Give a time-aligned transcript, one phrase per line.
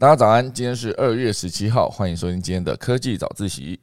[0.00, 3.80] 大家早安，今天是二月十七号，欢迎收听今天的科技早自习。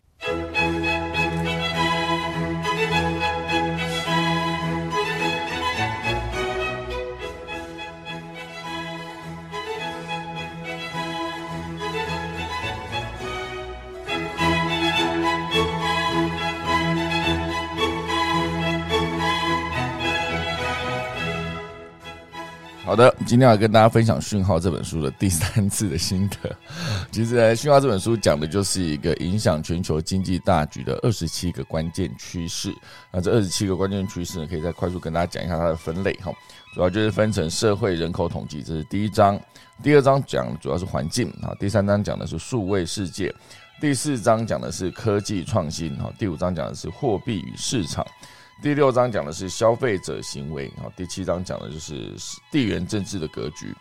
[22.96, 26.55] 好的，今天要跟大家分享《讯号》这本书的第三次的心得。
[27.11, 32.74] 其实，《讯号》这本书讲的就是一个影响全球经济大局的二十七个关键趋势。
[33.12, 36.32] 那这二十七个关键趋势呢，可以再快速跟大家讲一下它的分类哈。
[36.74, 39.36] 主要就是分成社会人口统计，这是第一章；
[39.84, 43.30] 第二章讲主要是环境啊；第三章讲的是数位世界；
[43.82, 48.08] 第四章讲的是科技创新哈；第五章讲的是货币与市场。
[48.66, 52.16] 第六章讲的是消费者行为，好，第七章讲的就是
[52.52, 53.72] 地缘政治的格局，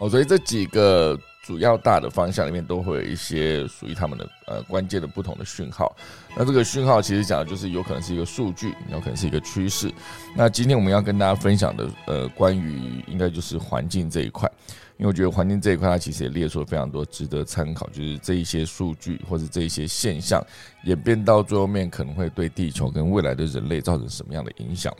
[0.00, 5.94] 哦，所以这几个主要大的方向里面都会有一些属于他们的呃关键的不同的讯号。
[6.34, 9.92] 那这个讯号其实讲的就是有可能是一个数据，有可能是一个趋势。
[10.34, 14.50] 那今天我们要跟大家分享的呃关于应该就是环境这一块。
[14.96, 20.46] 因为我觉得环境这一块，它其实也列出了非常多值得参考，就是这一些数据或者这一些现象
[20.84, 24.94] 演变到最后面，可能会对地球跟未来的人类造成什么样的影响。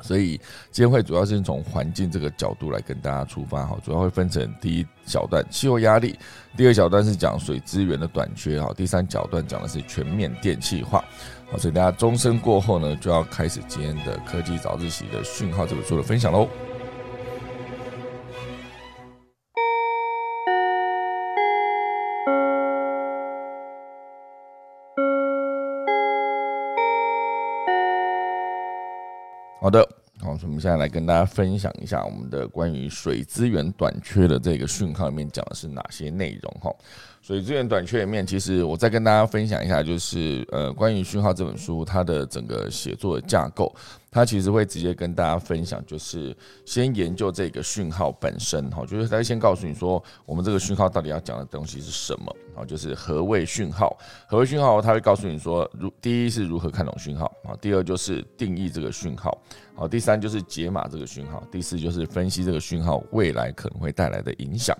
[0.00, 0.38] 所以
[0.70, 6.18] 今天会主要是从环境这个角度来跟大家出发，哈，主要会分成第一小段气候压力，
[6.56, 11.04] 第二小段是讲水资源的短缺，哈，第三小段讲的是全面电气化，
[11.50, 16.48] 好，所以大家钟声过后呢，就要开始今天的科技早自习的讯号这本书的分享喽。
[29.64, 29.80] 好的，
[30.20, 36.70] 好，我们现在来跟大家分享一下我们的关于水资源短缺的这个讯号里面讲的是哪些内容哈。
[37.26, 43.74] 水资源短缺里面，其实我再跟大家分享一下，就是呃，关于讯号这本书它的整个写作的架构，
[44.10, 46.36] 它其实会直接跟大家分享，就是
[46.66, 53.96] 先研究这个讯号本身哈，就是它先告诉你说，我们这个讯号到底要讲的东西是什么啊，就是何谓讯号，
[54.28, 59.40] 何谓讯号，它会告诉你说，如第一是如何看懂讯号啊，第二就是定义这个讯号，
[59.74, 64.76] 好，第三就是解码这个讯号，第四就是分析这个讯号未来可能会带来的影响。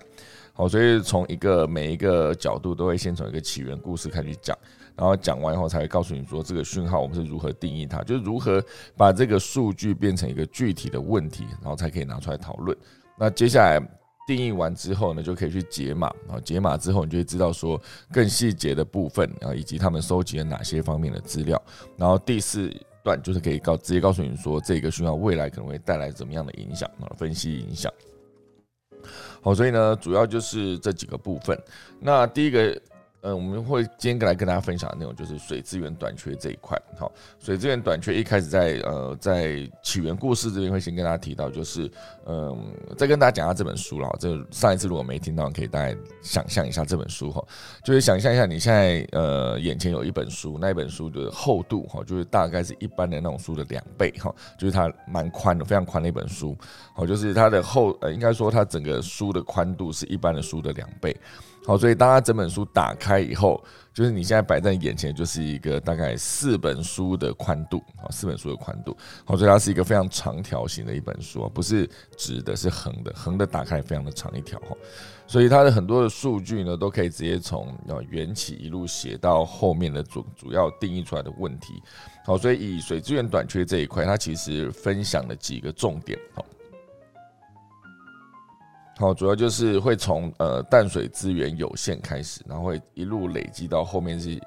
[0.57, 4.57] 好，所以从一个每一个角度都会先从一个起源故事开始讲，
[4.95, 8.63] 然后讲完以后才会告诉你说这个讯号我们是如何定义它，就是如何
[8.95, 12.75] 把这个数据变成一个具体的问题，然后才可以拿出来讨论。
[13.17, 13.81] 那接下来
[14.25, 17.79] 定义完之后呢，就可以去解码，啊解码之后你就会知道说
[18.13, 21.61] 更细节的部分，啊以及他们收集了哪些方面的资料。
[21.97, 22.73] 然后第四
[23.03, 27.91] 段就是可以告直接告诉你说这个讯号未来可能会带来怎么样的影响啊，分析影响。
[29.45, 31.55] 好，所以呢，主要就是这几个部分。
[31.99, 32.81] 那第一个。
[33.25, 36.79] 嗯，我们会今天来跟大家分享的内容就是水资源短缺这一块。
[36.95, 41.89] 好，水资源短缺一开始在呃在起源故事这边会先跟大家提到，就是
[42.27, 42.55] 嗯
[42.95, 44.15] 再跟大家讲一下这本书了。
[44.19, 47.43] 这上一次如果没听到，可以大概想象一下这本书哈，
[47.83, 56.55] 就是想象一下你现在呃眼前有一本书，那一本书的厚度哈，就是大概是一般的那种书的两倍哈，就是它蛮宽的，非常宽的一本书。
[56.93, 61.15] 好，就是它的厚呃应该说它整个书的宽度是一般的书的两倍。
[61.65, 68.95] 好，所以当它整本书打开以后，就是你现在摆在眼前，就是一个大概四本书的宽度啊，四本书的宽度。
[69.23, 74.77] 好，所以它是一个非常长条形的一本书，不是直的，是横的，横的打开非常的长一条哈。
[75.25, 81.81] 所以它的很多的数据呢，都可以直接从啊缘起一路写到后面的主主要定义出来的问题。
[82.23, 86.45] 好，所以以水资源短缺这一块，它其实分享了几个重点好。
[88.97, 94.41] 好，主要就是会从呃淡水资源有限开始，然后会一路累积到后面是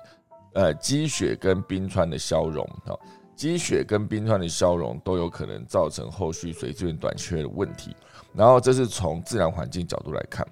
[0.55, 2.67] 呃积雪跟冰川的消融。
[2.87, 2.99] 好，
[3.37, 7.95] 积雪跟冰川的消融都有可能造成后续水资源短缺的问题。
[8.33, 10.47] 然后这是从自然环境角度来看。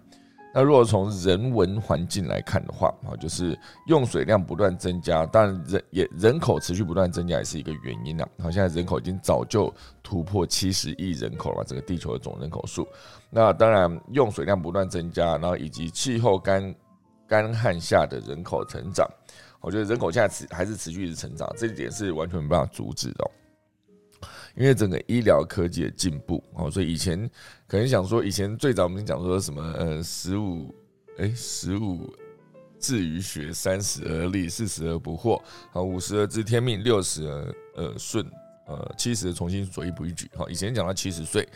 [0.56, 3.54] 那如果从人文环境来看的话，啊，就是
[3.88, 8.26] 用水量不断增加，当然人也人口持续不断增加也是一个原因啊。
[8.42, 9.70] 好，现在人口已经早就
[10.02, 12.88] 突破七十亿人口了，整个地球的总人口数。
[13.28, 16.74] 那当然用水量不断增加，然后以及气候干
[17.28, 19.06] 干旱下的人口成长，
[19.60, 23.30] 我觉得人口现在持还是持续一直成长，这一点是完全没办法阻止的。
[24.56, 27.30] 因为整个医疗科技的进步哦，所以以前
[27.66, 30.74] 可能想说，以前最早我们讲说什么呃，十五
[31.18, 32.10] 哎，十五
[32.78, 35.40] 至于学，三十而立，四十而不惑，
[35.72, 38.24] 啊，五十而知天命，六十而呃顺，
[38.66, 40.30] 呃七十重新所依不逾矩。
[40.34, 41.46] 好，以前讲到七十岁。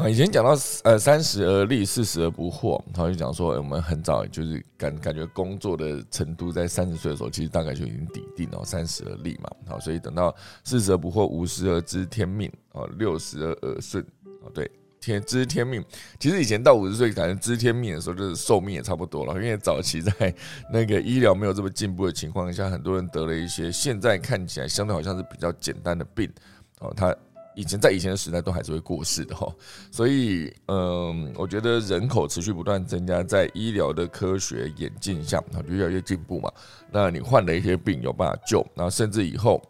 [0.00, 14.02] 啊，以前讲到呃三十而立，四十而不惑，他就讲说我们很早就是感感觉工作的程度在三十岁的时候，其实大概就已经底定了三十而立嘛，好，所以等到四十而不惑，五十而知天命，哦，六十而耳顺，
[14.42, 14.70] 哦，对，
[15.02, 15.84] 天知天命，
[16.18, 20.34] 其实以前到五十岁感觉知天命的时候，就是寿命也差不多了，因为早期在
[20.72, 26.32] 那个医疗没有这么进步的情况下，很多人得了一些现在看起来相对好像是比较简单的病，
[26.78, 27.14] 哦，他。
[27.56, 29.52] 以前在以前的时代都还是会过世的哈，
[29.90, 36.50] 所以嗯，我觉得人口持续不断增加，在医疗的科学演进下，它就越来越进步嘛。
[36.90, 39.60] 那你患了一些病有办法救，然后甚至以后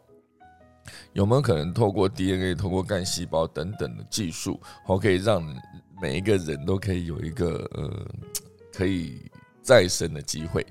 [1.15, 5.43] 有没有可能透过 DNA、透过干细胞等等的技术，好可以让
[6.01, 8.07] 每一个人都可以有一个呃
[8.73, 9.23] 可以
[9.63, 10.65] 再生的机会。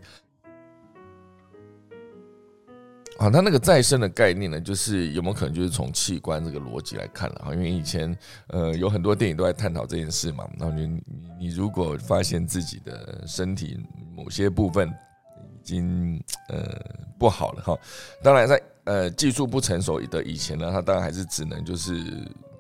[3.20, 7.54] 好，它那个再生的概念呢，就是有没有可能就是从器官这个逻辑来看了哈？
[7.54, 8.18] 因为以前
[8.48, 10.48] 呃有很多电影都在探讨这件事嘛。
[10.58, 11.02] 然后你你
[11.38, 13.78] 你如果发现自己的身体
[14.16, 16.80] 某些部分已经呃
[17.20, 17.78] 不好了哈，
[18.24, 22.02] 当然在呃技术不成熟的以前呢，他当然还是只能就是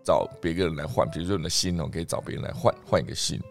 [0.04, 3.42] 找别个人来换，比如说你的心哦，可以找别人来换换一个心。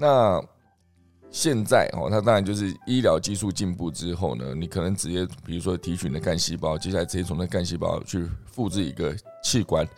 [0.00, 0.42] 那
[1.34, 9.88] 现在哦，它当然就是医疗技术进步之后呢，你可能直接比如说提取你的干细胞，接下来直接从那干细胞去复制一个器官，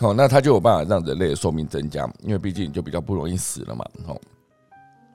[0.00, 4.20] 好，那它就有办法让人类的寿命增加，因为毕竟就比较不容易死了嘛，好，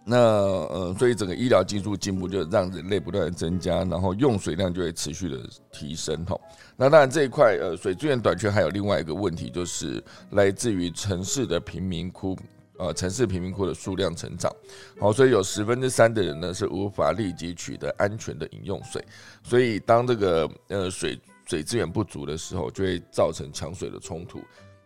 [0.05, 5.37] 那呃，所以整个医疗技术进步就让人类不断的增加，然后用水量就会持续的
[5.73, 6.39] 提升，哈，
[6.77, 12.33] 那当然这一块呃水资源短缺还有另外一个问题，就是来自于城市的贫民窟。
[12.79, 14.49] 呃，城市贫民窟的数量成长，
[14.97, 19.03] 好，所以有十分之三的人呢是无法立即取得安全的饮用水，
[19.43, 24.39] 所以当这个呃水水资源不足的时候，就会造成抢水的冲突，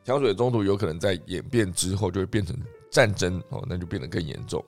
[0.04, 2.58] 抢水的冲突有可能在演变之后就会变成
[2.90, 4.66] 战争，哦，那就变得更严重。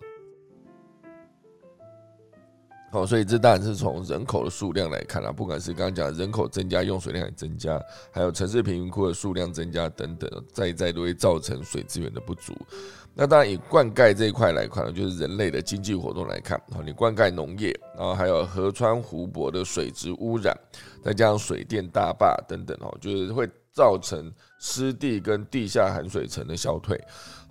[2.92, 7.77] 好，所以这当然是从人口的数量来看啊，不管是刚刚讲人口增加、用水量增加，
[8.10, 12.56] 还有城市贫民窟的数量增加等等，再再都会造成水资源的不足。
[13.15, 20.56] 那当然以灌溉这一块来看呢，就是人类的经济活动来看，哦，你灌溉农业，然后还有河川湖泊的水质污染，
[21.01, 24.31] 再加上水电大坝等等，哦，就是会造成。
[24.57, 27.00] 湿地跟地下含水层的消退，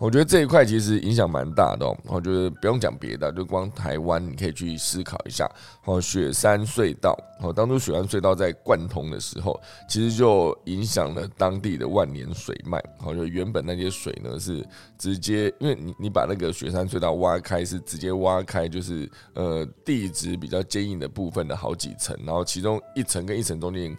[0.05, 1.97] 我觉得这一块其实影响蛮大的哦。
[2.05, 5.51] 我觉得不用讲别的，就光台湾，你可以去思考一下。
[5.87, 9.59] 哦，雪山隧道，哦，当初雪山隧道在贯通的时候，
[9.89, 12.79] 其实就影响了当地的万年水脉。
[13.03, 14.63] 哦，就原本那些水呢是
[14.99, 23.97] 直接，因为你你把那个雪山隧道挖开，是直接挖开，就是呃地质比较坚硬的部分的好几层，然后其中一层跟一层中间。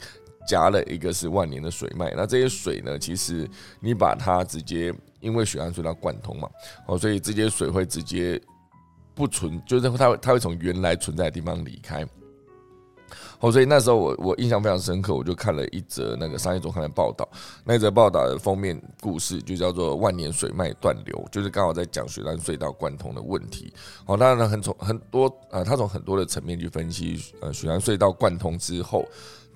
[0.47, 3.49] 夹了一个是万年的水脉，那这些水呢，其实
[3.79, 4.93] 你把它直接
[5.25, 6.47] 因为雪山隧道贯通嘛，
[6.85, 8.39] 哦，所以这些水会直接
[9.15, 12.07] 不存，就是它会它会从原来存在的地方离开。
[13.39, 17.27] 哦，所以那时候我我印象非常深刻，我就看了一则那个商业周刊的报道，
[17.63, 23.73] 那则报道的封面故事就叫做“万年水脉断流”，就是刚好在讲雪山隧道贯通的问题。
[24.05, 29.05] 哦，当然呢，很从很多啊，他从很多的层面去分析，呃，雪山隧道贯通之后。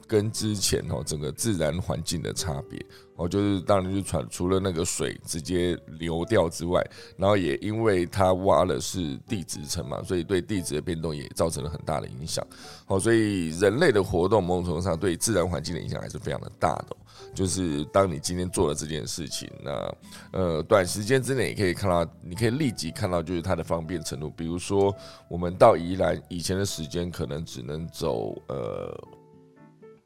[0.09, 2.83] 跟之前哦整个自然环境的差别
[3.15, 6.83] 哦，就是当然就传除了那个水直接流掉之外，
[7.15, 12.43] 然后也因为它挖的是地质层嘛，所以对地质的变动也造成了很大的影响。
[12.87, 16.97] 哦，所以人类的活动某种程度上对自然环境的影响还是非常的大的。
[17.35, 19.95] 就是当你今天做了这件事情，那
[20.31, 24.29] 呃短时间之内也可以看到，你可以立即看到就是它的方便程度。
[24.31, 24.95] 比如说
[25.27, 28.97] 我们到宜兰以前的时间可能只能走呃。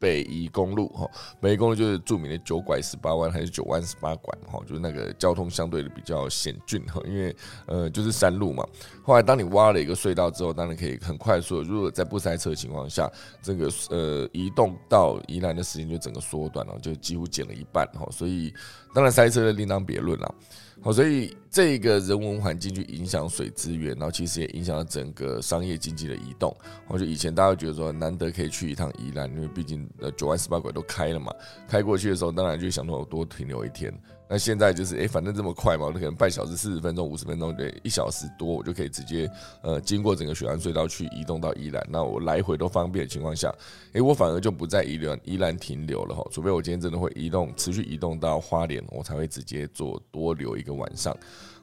[0.03, 7.33] 北宜公路哈，北宜公路就是著名的九拐十八弯还是九弯十八拐哈，就是那个交通相对的比较险峻哈，因为
[7.65, 8.67] 呃就是山路嘛。
[9.01, 13.10] 后来当你挖了一个隧道之后，当然可以很快速，如果在不塞车的情况下，
[13.41, 18.05] 这个呃移动到宜兰的时间就整个缩短了，就几乎减了一半哈。
[18.12, 18.53] 所以
[18.93, 20.36] 当然塞车的另当别论了。
[20.83, 26.53] 好，所以这个人文环境去影响水资源，然后其实也影响了整个商业经济的移动。
[26.89, 31.33] 我觉得以前大家觉得说难得可以去一趟宜兰，因为毕竟呃九万十八拐都开了嘛，
[31.69, 33.93] 开过去的时候当然就想说多停留一天。
[34.30, 39.30] 那现在就是，哎，反正这么快嘛，我可能半小时、四十分钟、五十分钟，对，一小时多，我就可以直接，
[39.62, 41.86] 呃，经过整个雪山隧道去移动到宜兰。
[41.89, 43.53] 那我来回都方便的情况下，
[43.92, 46.25] 哎，我反而就不在宜兰宜兰停留了哈。
[46.32, 51.15] 除非我今天真的会移动，持续移动到花莲，我才会直接做多留一个晚上。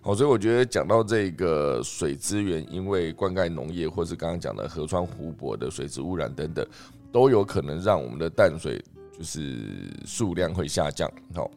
[0.03, 6.65] 好，所以我觉得讲到这个水资源，因为灌溉农业，或是刚刚讲的河川湖泊的水质污染等等，
[7.11, 8.81] 都有可能让我们的淡水
[9.19, 11.11] 就是数量会下降。
[11.35, 11.51] 好。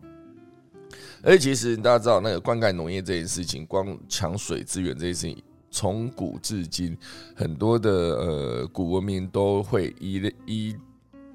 [1.22, 6.98] 而且其实大家知道，那个灌溉农业这件事情，光抢水资源这件事情，从古至今，
[7.36, 10.76] 很多的呃古文明都会依依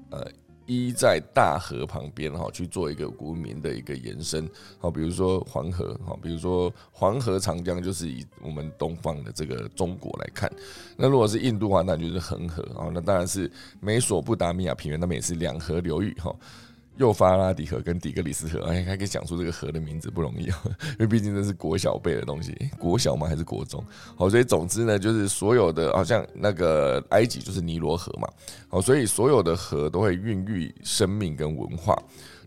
[0.09, 0.25] 呃。
[0.71, 4.47] 依在大河旁边哈去做一个古民的一个延伸，
[4.77, 10.47] 好，比如说黄河，好，比如说黄河、长江，就是以我们东方的这个中国来看，
[10.95, 16.31] 那如果是印度话，那就是恒河，啊，那当然是美索不达米亚平原，那边也是两河流域，哈。
[16.99, 20.61] 幼发拉底河跟底格里斯河，哎，还可以讲出这个河的名字不容易啊，
[20.93, 23.25] 因为毕竟这是国小背的东西，国小吗？
[23.25, 23.81] 还是国中？
[24.17, 28.27] 好，所以总之呢，就是所有的，好像那个埃及就是尼罗河嘛，
[28.67, 31.97] 好，所以所有的河都会孕育生命跟文化。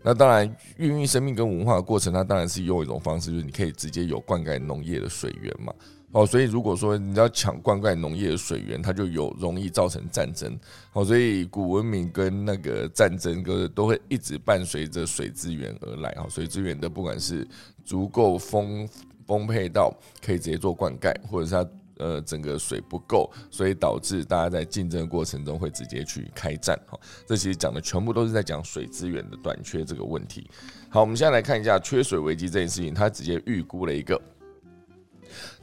[0.03, 5.73] 那当然，孕育生命跟文化的过程，它当然是用一种方式，就是你可以直接有灌溉农业的水源嘛。
[6.13, 10.55] 哦，所以如果说你要抢灌溉农业的水源，它就有容易造成战争。
[10.93, 16.11] 哦，所以古文明跟那个战争，都都会一直伴随着水资源而来。
[16.11, 17.47] 哈，水资源的不管是
[17.83, 18.87] 足够丰
[19.25, 19.91] 丰沛到
[20.23, 26.79] 可以直接做灌溉，或者是它呃整个水不够，所以导致大家在竞争过程中会直接去开战。
[26.87, 30.47] 哈，这其实讲的全部都是在讲水资源的短缺这个问题。
[30.89, 34.21] 好，我们现在来看一下缺水危机这件事情，它直接预估了一个。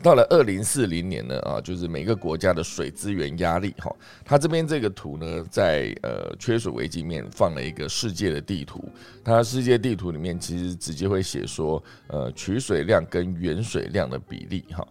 [0.02, 8.88] 到了二零四零年呢，啊，就是每个国家的水资源压力，哈，它这边这个图呢，在呃缺水危机面放了一个世界的地图，
[9.22, 14.86] 它世界地图里面其实直接会写说，呃，取水量跟原水量的比例，哈，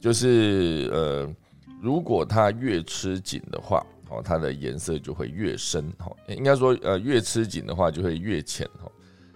[0.00, 1.34] 就是呃，
[1.80, 8.90] 如果它越吃紧的话，哦，它的颜色就会越深，哈，应该说，呃，越吃紧的话就会越浅，哈，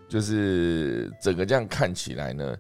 [0.08, 2.56] 就是整个这样看起来呢。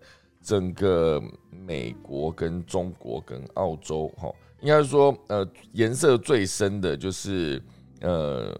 [0.46, 7.60] 整个美国跟中国跟澳洲，哈，应该说，呃，颜色最深的就是
[8.00, 8.56] 呃，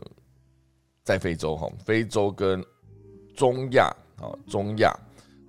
[1.05, 2.61] 在非洲，哈，非洲跟
[3.37, 3.85] 中亚，
[4.17, 4.93] 啊，中亚，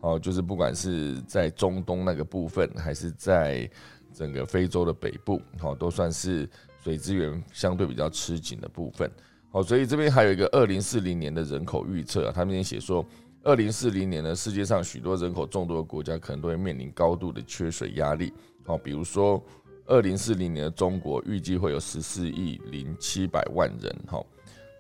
[0.01, 3.67] 哦，就是不管是在中东那个部分，还是在
[4.13, 6.48] 整个非洲的北部，好，都算是
[6.84, 9.10] 水资源相对比较吃紧的部分，
[9.50, 13.03] 好，所以这边还有一个二零四零年的人口预测，他们也写说。
[13.48, 18.34] 二零四零年呢，世界上许多人口众多的国家可能都会面临高度的缺水压力。
[18.66, 19.42] 好，比如说
[19.86, 24.25] 二零四零年的中国预计会有十四亿零七百万人，好，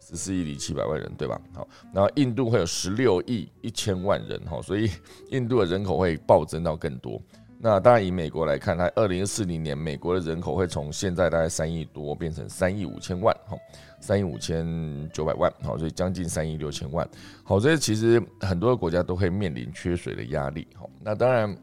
[0.01, 1.39] 十四亿零七百万人，对吧？
[1.53, 4.91] 好，然后印度会有十六亿一千万人，哈，所以
[5.29, 7.21] 印度的人口会暴增到更多。
[7.59, 13.57] 那当然，以美国来看，它二零四零年美国的人口会从现在大概三亿多变成三亿五千万，哈，
[13.99, 14.65] 三亿五千
[15.13, 17.07] 九百万，好，所以将近三亿六千万，
[17.43, 21.57] 好，这其实很多的国家都会面临缺水的压力，好，那当然，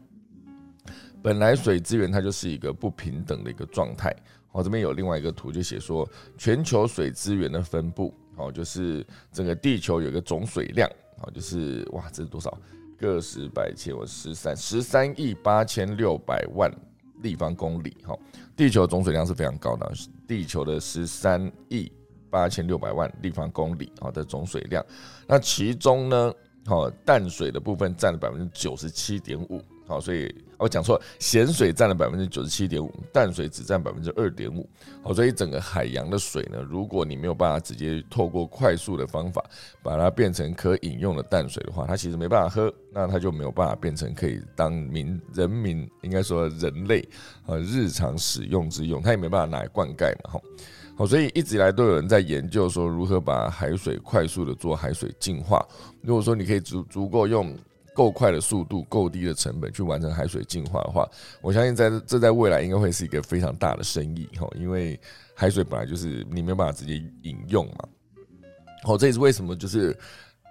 [1.21, 4.15] 本来水资源它就是一个不平等的一个状态，
[4.47, 12.55] 好，这边有另外一个图就写说全球水资源的分布，好，就是整个地球有一个总水量，好，就是哇，这是多少？
[12.97, 16.71] 个十百千万十三十三亿八千六百万
[17.21, 18.17] 立方公里，哈，
[18.55, 19.91] 地球总水量是非常高的，
[20.25, 21.91] 地球的十三亿
[22.35, 24.85] 八千六百万立方公里，好的总水量，
[25.25, 26.33] 那其中呢，
[26.65, 29.61] 好淡水的部分占了百分之九十七点五。
[29.87, 34.67] 好，所以我讲错，咸水占了百分之九十七点五，淡水只占百分之二点五。
[35.01, 39.41] 好，所以整个海洋的水呢，如果你没有办法直接透过快速的方法
[39.81, 47.07] 把它变成可饮用的淡水的话，它其实没办法喝，那它就没有办法变成可以当民人民应该说人类
[47.45, 50.31] 呃日常使用之用，它也没办法拿来灌溉嘛。
[50.31, 50.41] 哈，
[50.97, 55.65] 好，所以一直以来都有人在研究说如何把海水快速的做海水净化。
[56.01, 57.55] 如果说你可以足足够用。
[57.95, 61.09] 够快的速度，够低的成本去完成海水净化的话，
[61.41, 64.99] 我相信在这在未来应该会是一个非常大的生意哈，因为
[65.33, 67.87] 海水本来就是你没有办法直接饮用嘛。
[68.83, 69.97] 好，这也是为什么就是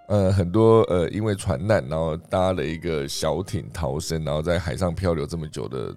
[0.09, 5.95] 呃很多呃因为船难然后搭了一个小艇逃生，然后在海上漂流这么久的。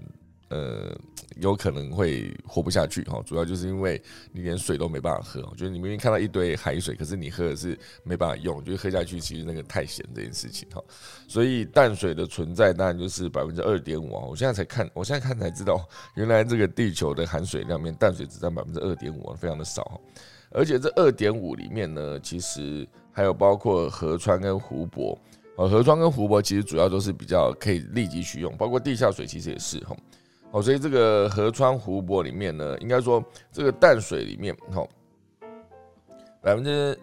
[0.49, 0.93] 呃，
[1.39, 4.01] 有可能会活不下去哈，主要就是因为
[4.31, 5.41] 你连水都没办法喝。
[5.55, 10.83] 就是你明明看到一堆海水，可是你喝的是没办法用，就是喝下去其实那个太咸这件事情哈。
[11.27, 14.25] 所以淡水的存在当然就是百分之二点五啊。
[14.25, 19.99] 我现在才看，我现在看才知道，原来这个地球的含水量面淡水只占百分之二点五，非常的少哈。
[20.51, 25.19] 而且这二点五里面呢，其实还有包括河川跟湖泊
[25.57, 29.95] 啊，河川跟湖泊其实主要都是比较可以立即取用，包括地下水其实也是哈。
[30.51, 34.87] 哦，所以这个河川湖泊里面呢，应该说这个淡水里面，哦，
[36.41, 36.97] 百分之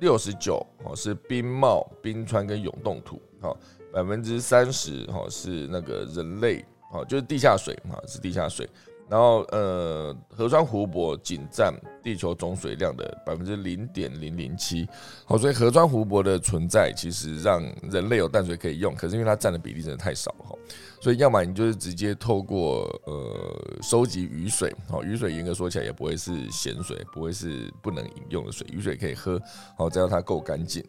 [0.00, 3.56] 六十九哦是冰帽、冰川跟永冻土，哦，
[3.92, 8.68] 百分之三十哈是那个人类，哦，就是地下水，哦，是地下水，
[9.08, 11.72] 然后呃，河川湖泊仅占
[12.02, 14.88] 地球总水量的百分之零点零零七，
[15.24, 20.56] 好，所以河川湖泊的存在其实让人类有淡水可以用，可是因为它占的比例真的太少哈，
[21.00, 29.40] 所以要么你就是直接透过呃收集雨水，好，雨水严格说起来也不会是咸水，不会是不能饮用的水，雨水可以喝，
[29.78, 30.84] 好，只要它够干净。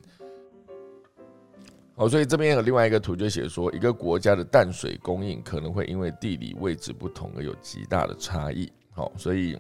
[2.00, 8.72] 好，所以这边有另外一个图，就写说一个国家的淡水供应可能会因为地理位置不同而有极大的差异。
[8.92, 9.58] 好，所以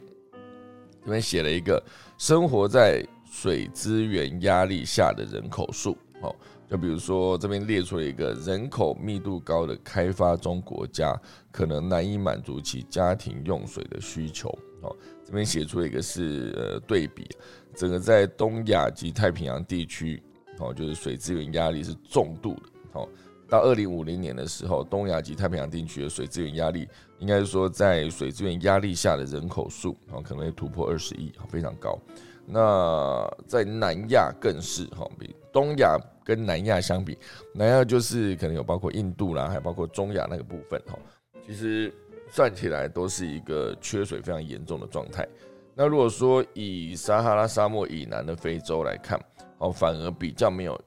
[1.03, 1.83] 这边写了一个
[2.15, 5.97] 生活在水资源压力下的人口数。
[6.21, 6.35] 好，
[6.69, 11.19] 就比如说这边列出了一个人口密度高的开发中国家，
[11.51, 14.47] 可能难以满足其家庭用水的需求。
[14.79, 17.27] 好，这边写出了一个是呃对比，
[17.75, 20.21] 整个在东亚及太平洋地区。
[20.59, 22.61] 哦，就是水资源压力是重度的。
[22.91, 23.07] 好，
[23.49, 26.87] 到二零五零年的时候，东亚及太平洋地区的水资源压力，
[27.19, 31.97] 应该是说在水资源压力下的人口数，哦，可能会突破二十亿，非常高。
[32.45, 37.17] 那在南亚更是，哈，比东亚跟南亚相比，
[37.53, 40.97] 南亚就是可能有包括印度啦，还包括中亚那个部分，哈，
[41.45, 41.93] 其实
[42.31, 45.27] 算起来都是一个缺水非常严重的状态。
[45.75, 49.19] 那如果说以撒哈拉沙漠以南的非洲来看，
[49.59, 50.79] 哦，反而比较没有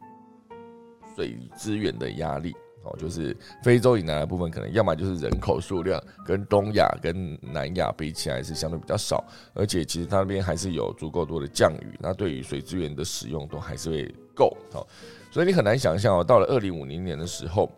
[1.17, 9.25] 水资源的压力，哦，就是非洲以南的部分，可能要么就是人口数量跟东亚跟南亚比起来是相对比较少，
[9.55, 14.87] 而且其实它那边还是有足够多的降雨，那对于水资源的使用都还是会够，哦，
[15.31, 17.71] 所以你很难想象哦，到了二零五零年的时候。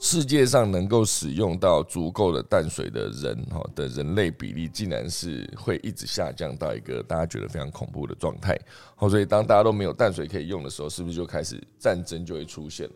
[0.00, 8.58] 世界上能够使用到足够的淡水的人，哈的人类比例，竟然是会一直下降到一个大家觉得非常恐怖的状态。
[8.96, 12.90] 好，所以当大家都没有淡水可以用的时候，是不是就开始战争就会出现？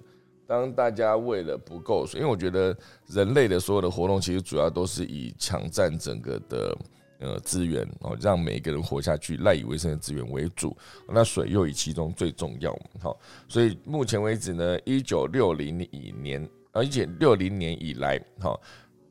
[0.47, 2.77] 当大家为了不够水，因为我觉得
[3.07, 6.77] 人类的所有的活动，其实主要都是以抢占整个的
[7.21, 10.77] 呃资源，哦，让每一个人活下去赖以为生的资源为主。
[11.09, 12.81] 那水又以其中最重要嘛。
[13.01, 16.47] 好，所以目前为止呢，一九六零以年。
[16.79, 18.59] 而且六零年以来，哈，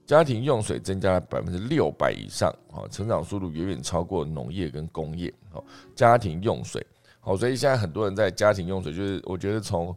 [0.06, 5.62] 家庭用水增加了百分之六百以上，哈，成长速度远远超过农业跟工业，哈，
[5.94, 6.86] 家庭用水，
[7.20, 9.96] 好，所以现在很多人在家庭用水，就是我觉得从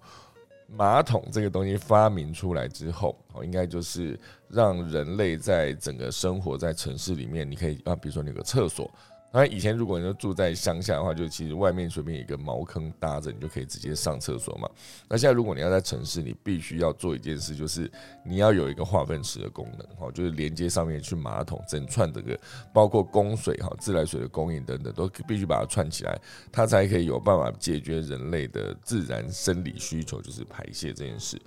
[0.67, 4.19] 马桶这个东西发明出来之后，哦，应该就是
[4.49, 8.91] 让人类在整个生活在城市里面，你可以啊，比如说那个厕所。
[9.33, 14.69] 那以前如果你住在乡下的话，就其实外面随便一个茅坑搭着，你就可以直接上厕所嘛。
[15.09, 17.89] 那现在如果你要在城市，你必须要做一件事，就是
[18.25, 22.37] 你要有一个化粪池的功能，哈，就是连接上面去马桶，整串这个
[22.75, 31.41] 包括供水哈、自来水的供应等等，都必须把它串起来，它才可以有办法解决人类的自然生理需求，就是排泄这件事。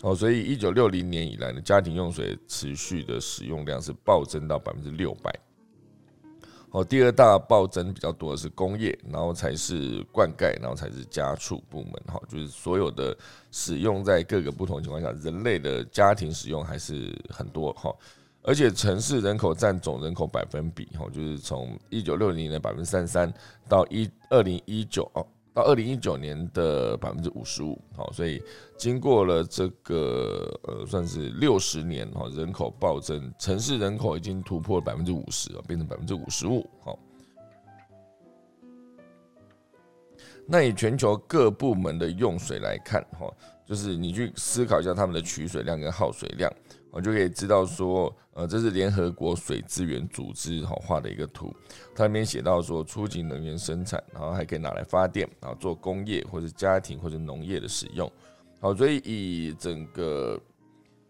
[0.00, 5.30] 哦，所以一九六零年以来呢，家庭用水持续的使用量是暴增到百分之六百。
[6.70, 11.92] 哦，第二大暴增比较多的是工业，然后才是灌溉，然后才是家畜部门。
[12.06, 13.16] 哈，就是所有的
[13.50, 17.94] 使用在各个不同情况下，人类的家庭使用还是很多哈。
[18.42, 23.32] 而且城市人口占总人口百分比，哈，就是从一九六零年的百分之三十三
[23.68, 25.26] 到一二零一九哦。
[25.56, 28.42] 到二零一九年的百分之五十五，好，所以
[28.76, 36.98] 经过了这个呃，算是六十年哈，人口暴增，城市人口已经突破百分之五十，变成百分之五十五，好。
[40.46, 43.26] 那以全球各部门的用水来看，哈，
[43.64, 46.52] 就是你去思考一下他们的取水量跟耗水量。
[46.96, 51.54] 我就可以知道说，呃，这是联合国水资源组织好画的一个图，
[51.94, 58.10] 它里面写到说，初级能源生产，然后还可以拿来发电，然后做工业或者家庭或者农业的使用。
[58.60, 60.40] 好，所以以整个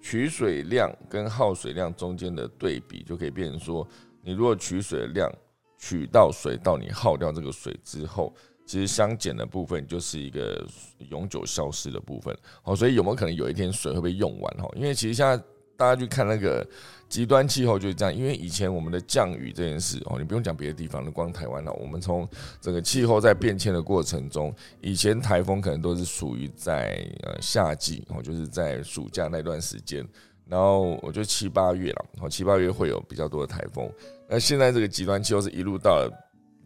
[0.01, 3.87] 取水量跟耗水量中间的对比，就可以变成说，
[4.25, 5.33] 你如果取水量
[5.79, 8.35] 取到水到你耗掉这个水之后，
[8.67, 10.67] 其实相减的部分就是一个
[11.11, 12.37] 永久消失的部分。
[12.63, 14.57] 好，所以有没有可能有一天水会被用完？
[14.57, 15.41] 哈，因为其实现在。
[15.77, 16.67] 大家去看那个
[17.09, 21.73] 极端气候就是这样，因为以前我们的降雨这件事哦，你不用讲别的地方，光台湾了。
[21.75, 22.29] 我们从
[22.61, 30.07] 整个气候在变迁的过程中，以前台风可能都是属于在呃夏季哦，就是在暑假那段时间，
[30.49, 33.91] 然后我就七八月了，哦七八月会有比较多的台风。
[34.29, 36.09] 那现在这个极端气候是一路到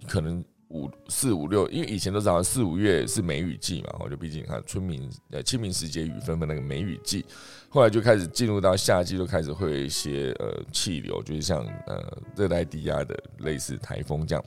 [0.08, 0.44] 可能。
[0.72, 7.26] 五四五六，因为以前都知道四五月是梅雨季嘛，我就毕竟看春明呃清明时节雨纷纷那个梅雨季，
[7.72, 14.44] 后来就开始进入到夏季，就开始会有一些呃气流，就是像呃热带低压的类似台风这样，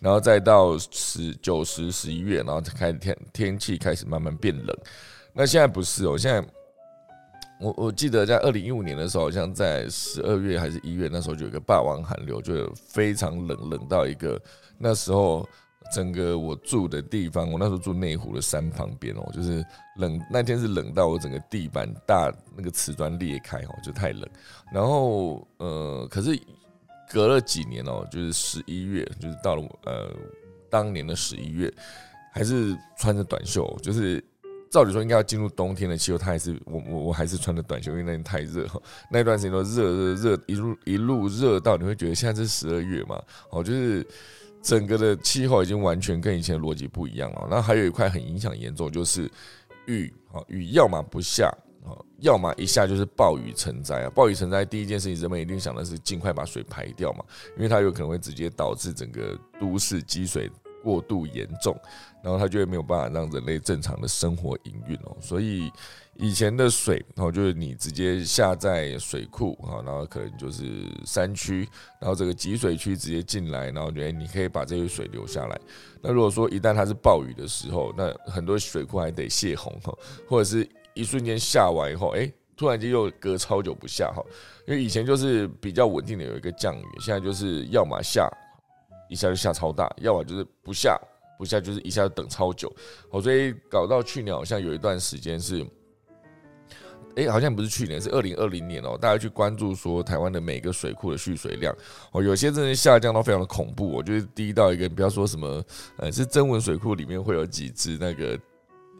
[0.00, 4.76] 然后再到十九十十一月，然后才开始天天气开始慢慢变冷。
[5.32, 6.44] 那现在不是哦，现在
[7.60, 14.40] 我我记得在二零一五年的时候，好像在十二月还是一月，那时候就有一个霸王寒流，就非常冷，冷到一个
[14.76, 15.48] 那时候
[15.92, 19.64] 整个我住的地方，我那时候住内湖的山旁边哦，就是
[19.96, 24.28] 冷那天是冷到我整个地板大那个瓷砖裂开哦，就太冷。
[24.72, 26.38] 然后呃，可是
[27.10, 30.10] 隔了几年哦，就是十一月，就是到了呃
[30.70, 31.72] 当年的十一月，
[32.32, 34.22] 还是穿着短袖，就是。
[34.68, 38.82] 照理说应该要进入冬天的气候，他还是我我我还是穿着短袖，因为那天太热哈。
[39.10, 43.22] 那段时间都热热热，一路一路热到你会觉得现在是十二月嘛？
[43.50, 44.06] 哦，就是
[44.66, 47.46] 整个的气候已经完全跟以前的逻辑不一样了。
[47.48, 49.30] 那还有一块很影响严重，就是
[49.86, 51.46] 雨啊，雨要么不下
[51.84, 54.10] 啊，要么一下就是暴雨成灾啊。
[54.10, 57.24] 暴雨成灾第一件事情，人们一定想的是尽快把水排掉嘛，
[57.56, 60.50] 因为它有可能会直接导致整个都市积水。
[60.82, 61.76] 过度严重，
[62.22, 65.16] 然后它就会没有办法让人类正常的生活营运哦。
[65.20, 65.68] 所以
[66.18, 70.64] 以前的水，然后就是你直接下在水库啊，然后可能就是
[71.04, 71.68] 山区，
[72.00, 75.60] 然后这个集水区直接进来，然后觉得你可以把这些水留下来。
[76.00, 79.96] 那如果说一旦它是暴雨的时候，那很多水库还得泄洪哈，
[80.28, 84.22] 或者是一瞬间下完以后，哎，突然间又隔超久不下哈，
[84.66, 88.28] 因为以前就是比较稳定的有一个降雨，现在就是要么下。
[89.08, 91.00] 一下就下超大，要么就是不下，
[91.38, 92.68] 不下就是一下就等超久，
[93.10, 95.64] 哦，所以搞到去年好像有一段时间是，
[97.16, 101.74] 哎，好像不是去年，是二零二零年哦，大家去关注说台湾的每个水库的蓄水量，
[102.12, 105.64] 哦，有些真的下降到非常的恐怖，我觉得低到一个，不要说什么，
[105.96, 108.38] 呃，是增文水库里面会有几只那个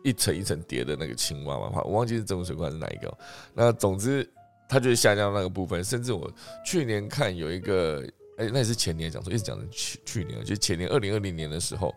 [0.02, 3.18] 一层一层叠的那个青蛙嘛，我忘记是增文水库还是哪一个，
[3.55, 4.29] 那总之
[4.68, 6.31] 它就是下降那个部分，甚至我
[6.64, 8.02] 去年看有一个。
[8.38, 11.94] 哎，那也是前年讲说，一直讲的去去年，就前年二零二零年的时候，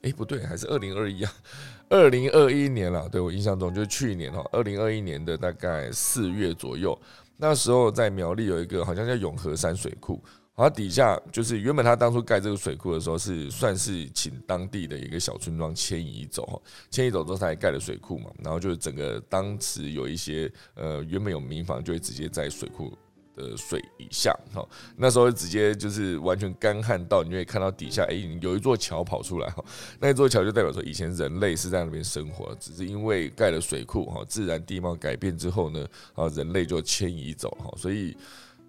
[0.00, 1.30] 哎，不对，还是二零二一啊，
[1.88, 3.08] 二零二一年了。
[3.08, 6.98] 对我印象中就是去年哈，二零二一年的大概四月左右，
[7.36, 10.22] 那时候在苗栗有一个好像叫永和山水库，
[10.56, 22.92] 它底下就是原本他当初盖这个水库的时候是算是请当地的一个小村庄迁移走哈，迁移走之后才盖了水库嘛，然后就是整个当时有一些呃原本有民房就会直接在水库。
[23.38, 29.64] 的水以下，哈，那时候直接就是完全干旱到，你会看到底下，哎，有一座桥跑出来，哈，
[30.00, 38.16] 那一座桥就代表说以前人类是在那边生活，只是因为盖了水库，哈，自然地貌改变之后呢，啊，人类就迁移走，哈，所以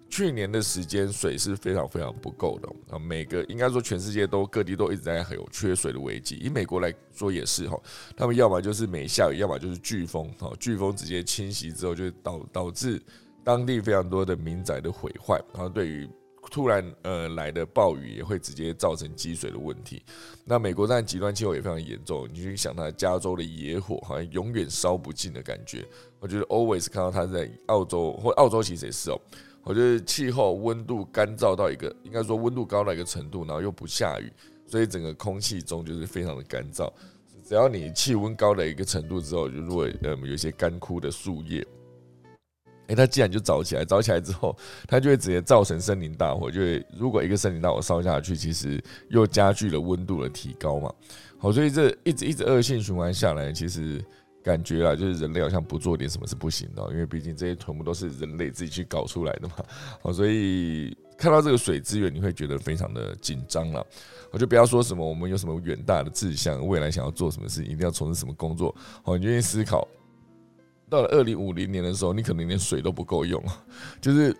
[0.08, 7.80] 去年的时间水是非常非常不够的，啊，每个应该说全世界都各地都一直在有缺水的危机，以美国来说也是，哈，
[8.16, 13.00] 他们要么就是没下雨，要么就是飓风，哈，飓风直接侵袭之后就导导致。
[13.44, 16.08] 当地非常多的民宅的毁坏，然后对于
[16.50, 20.02] 突然呃来的暴雨也会直接造成积水的问题。
[20.44, 25.86] 那美国在极端气候也非常严重，你去想它加州的野火好像永远烧不尽的感觉。
[26.18, 29.20] 我觉得 always 看到它在澳洲或澳洲其实也是哦，
[29.62, 34.32] 我觉得气候温度干燥到一个应该说温度高到一个程度，然后又不下雨，
[34.66, 36.92] 所以整个空气中就是非常的干燥。
[37.44, 41.64] 只要你气温高的一个程度之后，就如果嗯有一些干枯的树叶。
[42.90, 44.56] 哎，它既然就着起来，着起来之后，
[44.88, 46.50] 它就会直接造成森林大火。
[46.50, 50.92] 就会如果一个森林大火烧下去，其实又加剧了温度的提高嘛。
[51.38, 54.04] 好，所以这一直一直恶性循环下来，其实
[54.42, 59.54] 感觉啊，就是人类好像不做点什么是不行的，因为毕竟这些全部都是人类自己去搞出来的嘛。
[60.02, 63.86] 好，所以看到这个水资源，你会觉得非常的紧张了。
[64.32, 68.74] 我就不要说什么我们有什么远大的志向，未来想要做什么事，一定要从事什么工作。
[69.04, 69.86] 好，你愿意思考。
[70.90, 73.42] 到了二零五零年的时候，你可能连水都不够用，
[74.02, 74.36] 就是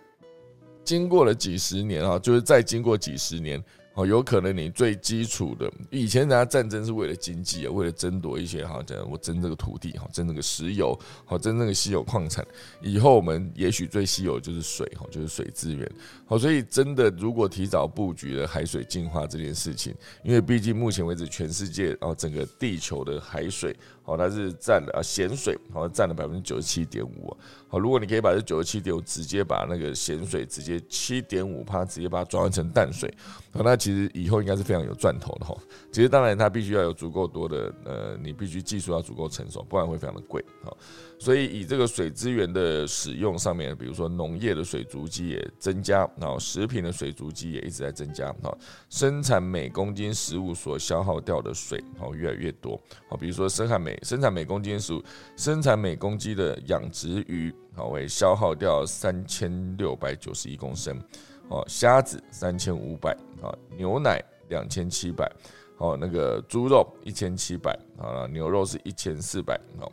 [0.83, 3.63] 经过了几十年啊，就是再经过几十年。
[3.93, 12.47] 哦，有可能你最基础的，以前人家战争是为了经济啊，为了争夺一些哈，讲我争这个土地哈，争这个石油，好争那个稀有矿产。
[12.81, 15.91] 以后我们也许最稀有就是水哈，就是水资源。
[16.25, 27.35] 好，所以真的如果提早布局了海水净化这件事情，因为毕竟目前为止全世界啊整个地球的海水，好它是占了啊咸水，好占了百分之九十七点五。
[27.67, 33.13] 好，如果你可以把这九十七点五直接把那个咸水直接七点五帕直接把它转换成淡水，
[33.51, 33.81] 好那。
[33.81, 35.57] 其实以后应该是非常有赚头的哈。
[35.91, 40.71] 其实当然它必须要有足够多的呃，你必须技术要足够成熟，不然会非常的贵哈。
[41.17, 48.55] 所以以这个水资源的使用上面，比如说农业的水足迹也增加，然后食品的水足迹也一直在增加哈。
[48.89, 55.03] 生产每公斤食物所消耗掉的水好越来越多好，比如说生产每生产每公斤食物，
[55.35, 61.01] 生产每公斤的养殖鱼好为消耗掉三千六百九十一公升。
[61.49, 65.29] 哦，虾子三千五百啊，牛奶两千七百，
[65.77, 69.91] 哦，那个猪肉一千七百啊，牛肉是一千四百，哦，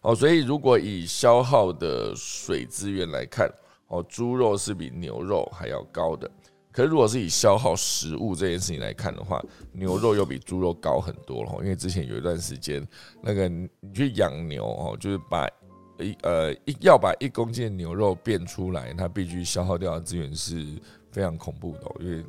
[0.00, 3.50] 哦，所以如果以消耗的水资源来看，
[3.88, 6.30] 哦，猪肉是比牛肉还要高的。
[6.74, 11.52] 可是如果是以消耗食物这件事情来看的话，牛肉又比猪肉高很多了。
[11.62, 12.84] 因为之前有一段时间，
[13.22, 15.48] 那个你去养牛哦，就是把
[16.00, 20.66] 一呃一要把一公斤的牛肉变出来，它必须消耗掉的资源是
[21.12, 22.24] 非常恐怖的，因为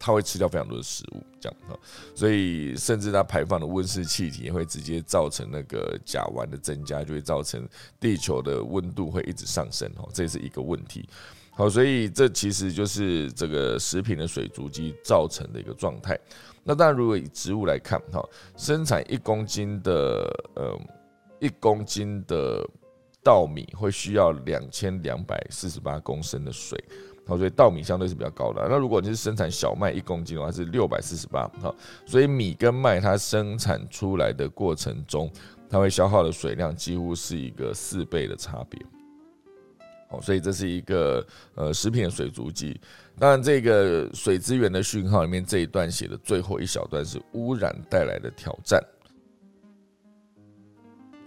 [0.00, 1.78] 它会吃掉非常多的食物，这样哈，
[2.16, 7.64] 所以甚至它排放的温室气体也会直接造成那个甲烷的增加，就会造成
[8.00, 11.08] 地球的温度会一直上升哦，这是一个问题。
[11.54, 16.18] 好，所以这其实就是这个食品的水足迹造成的一个状态。
[16.64, 20.80] 那当然，如果以植物来看，哈，生产一公斤的呃
[21.40, 22.66] 一公斤的
[23.22, 26.82] 稻米会需要两千两百四十八公升的水。
[27.26, 28.66] 好，所以稻米相对是比较高的。
[28.70, 31.46] 那如果你是生产小麦一公斤的话，是六百四十八。
[31.60, 31.74] 好，
[32.06, 35.30] 所以米跟麦它生产出来的过程中，
[35.68, 38.80] 它会消耗的水量几乎是一个四倍的差别。
[40.20, 42.80] 所以这是一个呃食品的水足迹。
[43.18, 48.82] 当然，这个水资源的讯号里面这一段写的最后一小段是污染带来的挑战。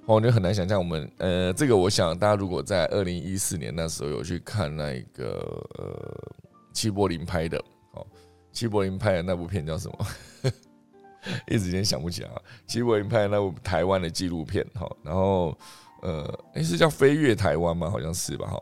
[0.07, 5.39] 哦，你很难想象我们呃，这个我想大家如果在二零一四年那时候有去看那个
[5.77, 6.33] 呃
[6.73, 7.57] 齐柏林拍的
[7.93, 8.05] 哦，
[8.51, 10.07] 齐柏林拍的那部片叫什么？
[11.47, 12.41] 一时间想不起来啊。
[12.67, 15.57] 齐柏林拍的那部台湾的纪录片哈，然后。
[16.01, 17.89] 呃，哎，是叫《飞越台湾》吗？
[17.89, 18.45] 好像是吧。
[18.45, 18.61] 哈，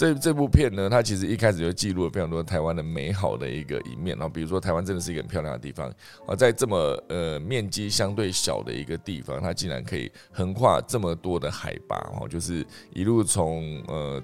[0.00, 4.16] 这这部片呢，它其实一开始就记录了非常多台湾的美好的一个一面。
[4.16, 5.92] 然后，比如说台湾真的是一个很漂亮的地方
[6.26, 6.76] 啊，在这么
[7.10, 14.22] 呃面积相对小的一个地方，它竟然可以横跨这么多的海拔，哦，就是一路从呃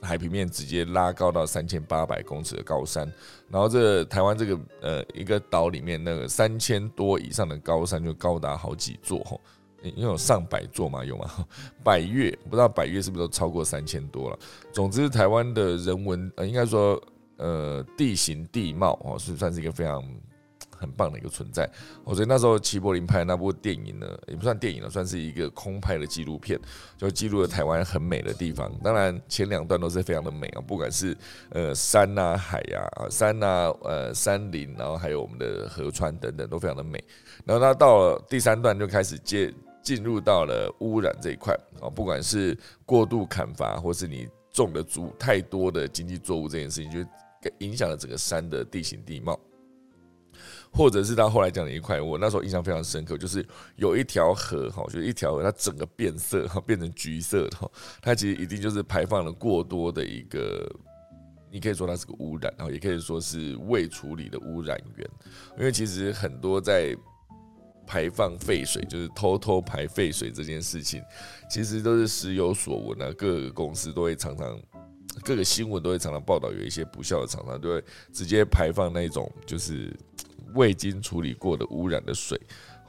[0.00, 3.06] 海平面直接拉高到三千八百公尺的高山。
[3.50, 9.38] 然后，这台湾这个呃一个岛里面，那个三千多以上的高山就高达好几座，哈。
[9.82, 11.30] 因为有上百座嘛，有吗？
[11.84, 14.38] 百越不知道百越是不是都超过三千多了。
[14.72, 17.00] 总之，台湾的人文呃，应该说
[17.36, 20.02] 呃地形地貌哦，是算是一个非常
[20.76, 21.68] 很棒的一个存在。
[22.02, 26.58] 我觉得那时候齐柏林拍那部电影呢，也不算电影了，算是一个空拍的纪录片，
[26.96, 28.72] 就记录了台湾很美的地方。
[28.82, 31.16] 当然前两段都是非常的美啊，不管是
[31.50, 37.02] 呃山呐、海呀啊山呐、呃山林，然后还有我们的河川等等，都非常的美。
[37.44, 39.54] 然后它到了第三段就开始接。
[39.82, 47.10] 进入到了污染这一块啊，不管是过度砍伐，或是你种的足太多的经济作物这件事情，就
[47.58, 49.38] 影响了整个山的地形地貌，
[50.72, 57.70] 或者是他后来讲的一块，我那时候印象非常深刻，就是有一条河哈，就是一条河，它整个变色哈，变成橘色的，
[58.02, 60.68] 它其实一定就是排放了过多的一个，
[61.50, 65.08] 你可以说它是个污染，然后也可以说是未处理的污染源，
[65.58, 66.94] 因为其实很多在。
[67.88, 71.02] 排放废水就是偷偷排废水这件事情，
[71.50, 73.10] 其实都是时有所闻啊。
[73.16, 74.60] 各个公司都会常常，
[75.24, 79.90] 各个新闻都会常常报道，有一些不孝的厂商都会直接排放那种就是
[80.54, 82.38] 未经处理过的污染的水。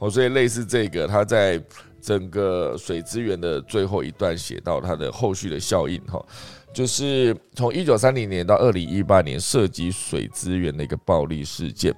[0.00, 1.58] 哦，所以类似这个，它在
[2.02, 6.22] 整个水资源的最后一段写到它的后续的效应哈，
[6.74, 11.94] 就是从一九三零年到二零一八年涉及水资源的一个暴力事件。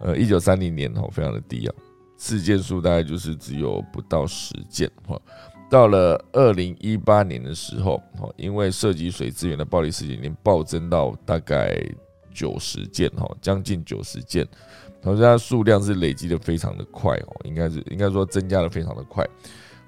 [0.00, 1.74] 呃，一九三零年哈，非常的低啊，
[2.16, 5.20] 事件数大概就是只有不到十件哈。
[5.70, 11.80] 到了二零一八年的时候，哈，因为涉及水资源的暴力事件已经暴增到大概
[12.34, 14.44] 九十件哈，将近九十件，
[15.04, 19.24] 好像数量是累积的非常的快哦，应该是应该说增加的非常的快。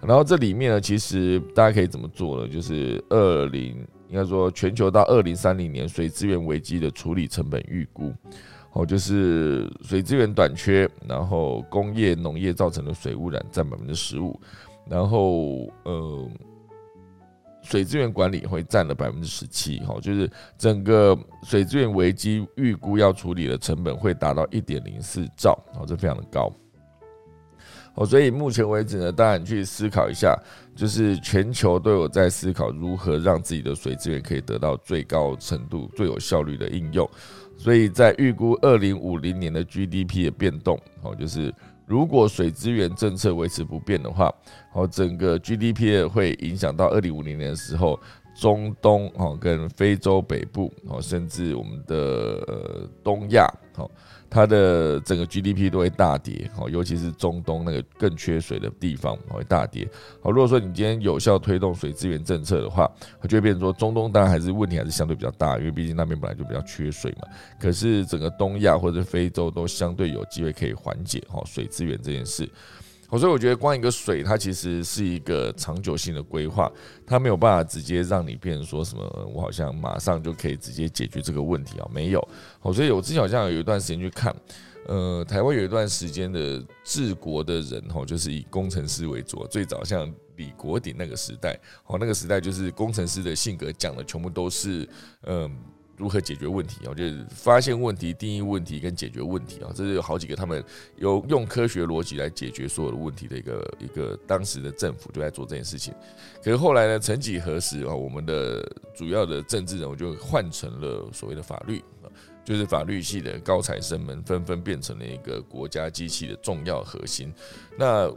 [0.01, 2.49] 然后这里面呢，其实大家可以怎么做呢？
[2.49, 3.77] 就是二零
[4.09, 8.13] 应该说全球到二零三零年水资源危机的处理成本预估。
[8.73, 14.41] 哦，就是水资源短缺，然后工业农业造成的水污染占百分之十五，
[14.89, 16.31] 然后呃，
[17.63, 19.79] 水资源管理会占了百分之十七。
[19.81, 26.51] 哈，就是整个水资源危机预估要处理的成本会达到一点零四兆，哦，这非常的高。
[27.95, 30.35] 哦，所以目前为止呢，当然去思考一下，
[30.75, 37.07] 就是全球都有在思考如何让自己的水资源可以得到最高程度、最有效率的应用。
[37.57, 41.55] 所以在预估二零五零年的 GDP 的变动，哦，就是
[41.87, 44.33] 如果水资源政策维持不变的话，
[44.73, 47.99] 哦，整个 GDP 会影响到二零五零年的时候，
[48.35, 53.91] 中东哦跟非洲北部哦，甚至我们的东亚哦。
[54.35, 59.87] 它的整个 GDP 都会大跌，好，尤其是中东那个更缺水的地方会大跌。
[60.23, 62.91] 好，如果说你今天有效推动水资源政策的话，
[63.29, 67.29] 就会变成说中东当然还是问题还是相对比较大，因为毕竟那边本来就比较缺水嘛。
[67.61, 72.49] 可是整个东亚或者非洲都相对有机会可以缓解哈水资源这件事。
[73.13, 76.73] 我所以我觉得光一个水，它其实是一个长久性的规划，
[77.07, 82.29] 它没有办法直接让你变成说什么，我好像马上就可以直接解决这个问题啊，没有。
[82.59, 84.35] 好，所以我之前好像有一段时间去看，
[84.87, 91.53] 呃，台湾有一段时间的治国的人哈，就是以工程师为主，最早像李国鼎那个时代，
[91.85, 94.89] 哦，那个时代就是工程师的性格讲的全部都是，
[95.25, 95.55] 嗯。
[95.97, 96.95] 如何解决问题啊？
[96.95, 100.63] 就是发现问题、定义问题跟解决问题啊，这是有好几个他们
[100.97, 105.95] 有用科学逻辑来解决所有的问题的一个一个当时的政府就在做这件事情。
[106.43, 108.63] 可是后来呢，曾几何时啊，我们的
[108.95, 112.11] 主要的政治人物就换成了所谓的法律啊，
[112.45, 117.33] 就是法律系的高材生们纷纷变成了一个国家机器的重要核心。
[117.77, 118.11] 那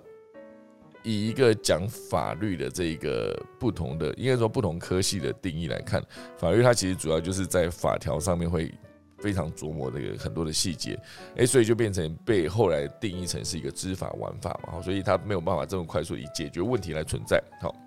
[1.05, 6.03] 以一个讲法律的这个不同的，应该说不同科系的定义来看，
[6.37, 8.73] 法律它其实主要就是在法条上面会
[9.19, 10.99] 非常琢磨这个很多的细节，
[11.35, 17.84] 诶，所以就变成被后来定义成是一个知法玩法嘛，所以它没有办法这么快速以解决问题来存在，好。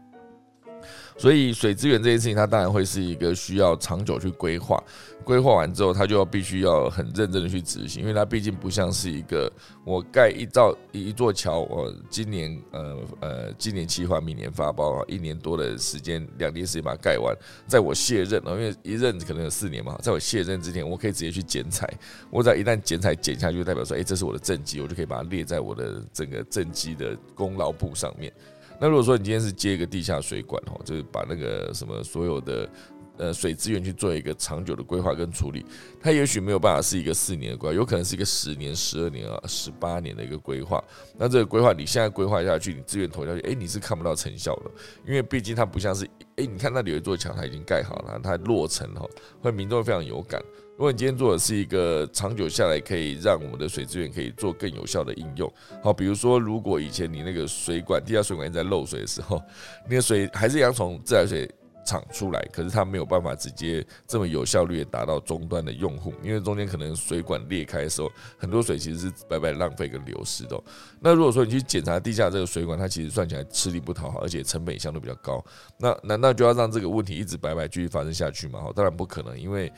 [1.18, 4.80] 所以水资源这件事情，它当然会是一个需要长久去规划，
[5.24, 9.52] 规划完之后，它就要必须要很认真的去执行，因为它毕竟不像是一个
[9.84, 21.92] 我盖一造一座桥，我今年呃呃今年计划，明年发包，一年多的时间，两年时间把它盖完，在我卸任因为一任可能有四年嘛，在我卸任之前，我可以直接去剪彩，
[22.30, 28.32] 我只要一旦剪彩剪下去，就代表说，哎，这是我的政绩，我就可以把它列在我的整个政绩的功劳簿上面。
[28.80, 32.68] 那如果说你今天是接一个地下水管哦，就是把那个什么所有的
[33.16, 35.66] 呃水资源去做一个长久的规划跟处理，
[36.00, 40.82] 它也许没有办法是一个四年的规划，有可能是一个十年、十二年啊、十八年的一个规划。
[41.16, 44.70] 那这个规划你现在规划下去，你资源投下去，哎，你是看不到成效的，
[45.06, 46.04] 因为毕竟它不像是
[46.36, 49.04] 哎，你看那里有一座墙，它已经盖好了，它落成哈，
[49.40, 50.40] 会民众非常有感。
[50.78, 59.42] 如果你今天做的是一个长久下来可以让我们的水资源可以做更有效的应用，好，比如说如果以前你那个水管地下水管在漏水的时候，
[59.88, 61.50] 那个水还是要从自来水
[61.84, 70.62] 厂出来，可是它没有办法直接这么有效率的达到终端的用户，因为中间可能水管裂开的时候，很多水其实是白白浪费跟流失的。
[71.00, 75.44] 那如果说你去检查地下这个水管，它其实算起来吃力不讨好，而且成本相对比较高，
[75.76, 78.60] 那难道就要让这个问题一直白白继续发生下去吗？
[78.60, 79.72] 好，当然不可能，因为。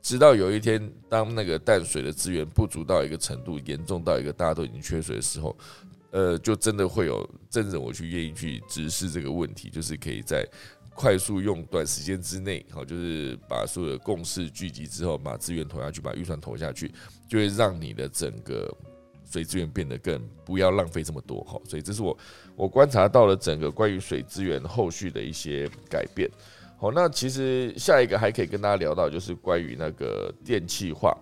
[0.00, 5.54] 直到有一天，当那个淡水的资源不足到一个程度，严重到一个大家都已经缺水的时候，
[6.10, 10.46] 呃，就真的会有真正我去愿意去直视这个问题，就是可以在
[10.94, 16.90] 快速用短时间之内，好，就是把所有的共识聚集之后，把资源投下去，把预算投下去，
[17.28, 18.72] 就会让你的整个
[19.30, 22.16] 水资源变得更不要浪费这么多，好，所以这是我
[22.56, 26.30] 我观察到了整个关于水资源后续的一些改变。
[26.80, 31.16] 好，那其实下一个还可以跟大家聊到，就是关于那个电气化。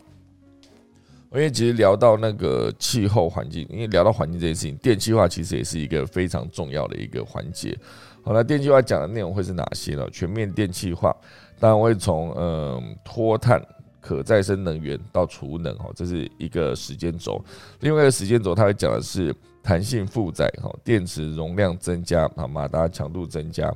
[1.33, 7.77] 因为其实聊到那个气候环境，因为聊到环境这件事情，电气化其实也是一个非常重要的一个环节。
[8.23, 10.09] 好那，电气化讲的内容会是哪些呢？
[10.12, 11.14] 全面电气化，
[11.59, 13.61] 当然会从嗯脱碳、
[14.01, 17.42] 可再生能源到储能，哈，这是一个时间轴。
[17.81, 23.73] 另外一个时间轴，它会讲的是弹性负载，哈，电池容量增加，啊，马达强度增加。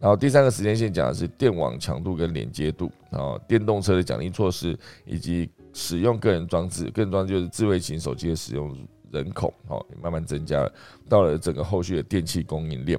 [0.00, 8.74] 然后第三个时间线讲的是电网强度跟连接度，然后电动车的奖励措施，以及使用个人装置，个人装置就是智慧型手机的使用
[9.12, 10.66] 人口，好慢慢增加，
[11.06, 12.98] 到了整个后续的电器供应链，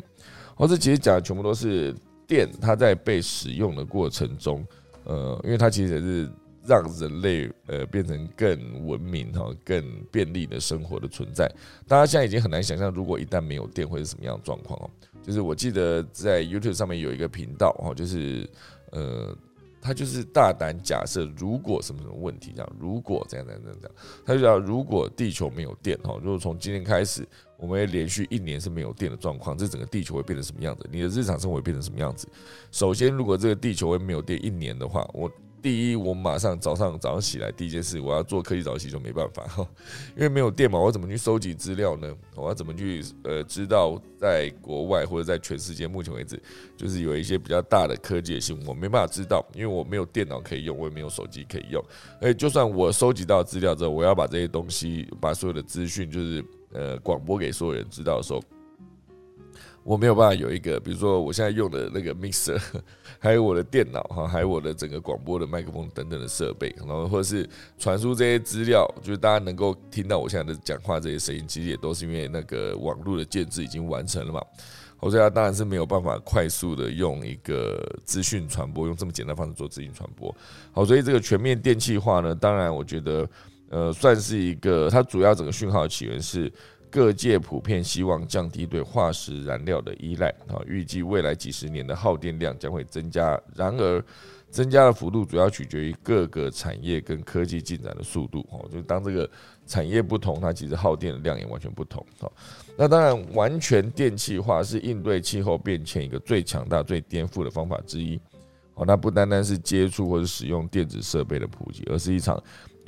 [0.56, 1.92] 我，这其实讲的全部都是
[2.28, 4.64] 电，它在被使用的过程中，
[5.06, 6.30] 呃，因为它其实也是
[6.66, 11.52] 让人类呃变成更文明哈、更便利的生活的存在。
[11.88, 14.90] 大家现在已经很难想象，如果一旦没有电会是什么样的状况哦。
[15.24, 18.50] 就是我记得在 YouTube 上面有一个频道哦，就是
[18.92, 19.36] 呃，
[19.80, 23.96] 他就是大胆假设，如果什么什么问题这样，如果这样这样这样这样，
[24.26, 30.90] 他就讲如果地球没有电哈，如果从今天开始，我们连续一年是没有电的状况，这整个地球会变成什么样子？
[30.92, 32.28] 你的日常生活会变成什么样子？
[32.72, 35.32] 首先，如果这个地球会没有电一年的话，我。
[35.62, 39.68] 第一，我马上早上早上起来第一件事，我要做科技早起就没办法哈，
[40.16, 42.12] 因为没有电嘛，我怎么去收集资料呢？
[42.36, 46.42] 我要怎么去呃知道在国外或者在全世界目前为止，
[46.76, 51.84] 就是有一些比较大的科技的新闻，我没办法知道，因为我没有电脑可以用，我也没有手机可以用。
[52.20, 58.42] 而就算我收集到资料之后，我要把这些东西，把所有的资讯，就是呃广播给所有人知道的时候。
[59.84, 62.62] 我没有办法有一个，比如说我现在用的那个 mixer，
[63.18, 74.40] 还有我的电脑哈，还有我的整个广播的麦克风等等的设备，然后或者是传输这些资料，就是大家能够听到我现在的讲话这些声音，其实也都是因为那个网络的建制已经完成了嘛。
[75.00, 80.34] 我所以它当然是没有办法快速的用一个资讯传播，用这么简单方式做资讯传播。
[80.72, 83.28] 好，所以这个全面电气化呢，当然我觉得
[83.70, 86.54] 呃算是一个，它主要整个讯号的起源是。
[86.92, 93.42] 各界普遍希望降低对化石燃料的依赖啊，预计未来几十年的耗电量将会增加。
[93.56, 94.04] 然而，
[94.50, 98.68] 增加的幅度主要取决于各个产业跟科技进展的速度哦。
[98.70, 99.28] 就当这个
[99.66, 102.30] 产业不同，它其实耗电的量也完全不同哦。
[102.76, 108.20] 那当然，完全电气化是应对气候变迁一个最强大、最颠覆的方法之一
[108.74, 108.84] 哦。
[108.86, 112.42] 那不单单是接触或者使用电子设备的普及，而是一场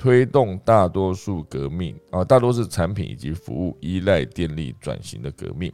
[0.04, 5.72] 推动大多数革命啊，大多数产品以及服务依赖电力转型的革命。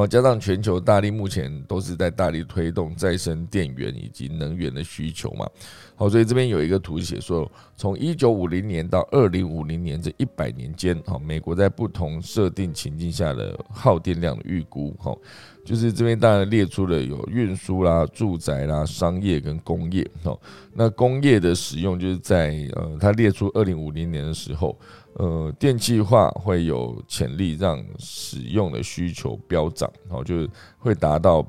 [0.00, 5.46] 好，加上全球大力目前都是在大力推动再生电源以及能源的需求嘛。
[5.94, 7.46] 好，所以这边有一个图写说，
[7.76, 15.18] 从一九五零年到二零五零年这一百年间，好，美国在不同设定情境下的耗电量的预估，好，
[15.66, 20.10] 就是这边当然列出了有运输啦、住宅啦、商业跟工业。
[20.24, 20.40] 好，
[20.72, 24.78] 那工业的使用就是在呃，它列出二零五零年的时候。
[25.14, 30.48] 呃，电气化会有潜力让使用的需求飙涨，哦，就是
[30.78, 31.44] 会达到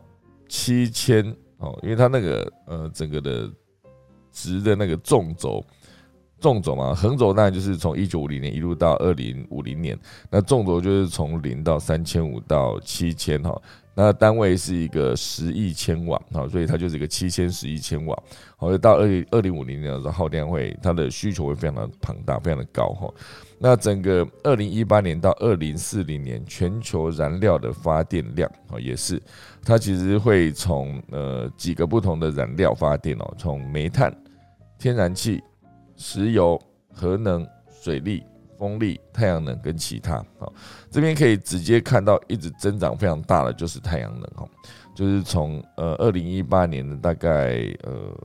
[0.49, 1.23] 七千
[1.57, 3.49] 哦，因为它那个呃整个的
[4.31, 5.63] 值的那个纵轴，
[6.39, 9.97] 纵轴嘛，横轴当然就是从一九五零年一路到二零五零年，
[10.29, 13.61] 那纵轴就是从零到三千五到七千哈。
[13.93, 18.23] 那单位是一个十亿千瓦，哈，所以它就是一个七千十亿千瓦，
[18.57, 23.13] 好，到二零二零五零年的时候，耗电会它的需求会非常的庞大，非常的高哈。
[23.63, 29.21] 那整个二零一八年到二零四零年，全球燃料的发电量啊，也是
[29.63, 34.11] 它其实会从呃几个不同的燃料发电哦，从煤炭、
[34.79, 35.43] 天然气、
[35.95, 36.59] 石油、
[36.91, 37.47] 核能、
[37.83, 38.23] 水利。
[38.57, 40.53] 风力、太阳能跟其他，好，
[40.91, 44.47] 这边可以直接看到一直增长非常大的就是太阳能，哈，
[44.93, 48.15] 就是从呃二零一八年的大概呃，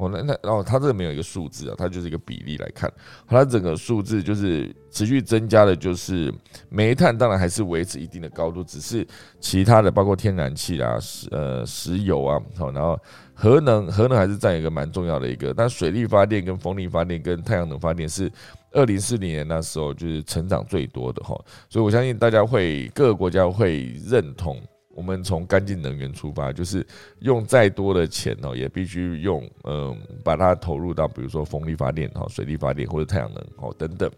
[0.00, 2.90] 哦那那哦，它这个没有一个数字啊，它就是一个比例来看，
[3.28, 6.32] 它整个数字就是持续增加的，就是
[6.68, 9.06] 煤炭当然还是维持一定的高度，只是
[9.38, 12.98] 其他的包括天然气啊、石呃石油啊，好，然后。
[13.42, 18.30] 核能，核能还是占一个蛮重要的一个，但水力发电、跟风力发电、跟太阳能发电是
[18.70, 21.34] 二零四零年那时候就是成长最多的哈，
[21.70, 24.60] 所以我相信大家会各个国家会认同，
[24.94, 26.86] 我们从干净能源出发，就是
[27.20, 34.10] 用再多的钱哦，也必须用嗯把它投入到比如说风力发电、哈水力发电或者太阳能哦等等。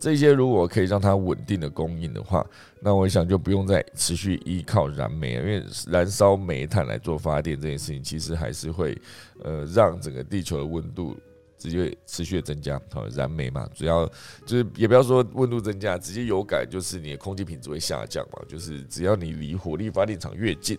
[0.00, 2.46] 这些如果可以让它稳定的供应的话，
[2.80, 8.96] 那我想就不用再持续依靠燃煤，因为燃烧煤炭来做发电这件事情，其实还是会
[9.42, 11.16] 呃让整个地球的温度
[11.58, 12.80] 直接持续的增加。
[12.92, 14.06] 好，燃煤嘛，主要
[14.46, 20.78] 就是也不要说温度增加，直接有感就是你的空气品质会下降嘛，就是只要你离火力发电厂越近。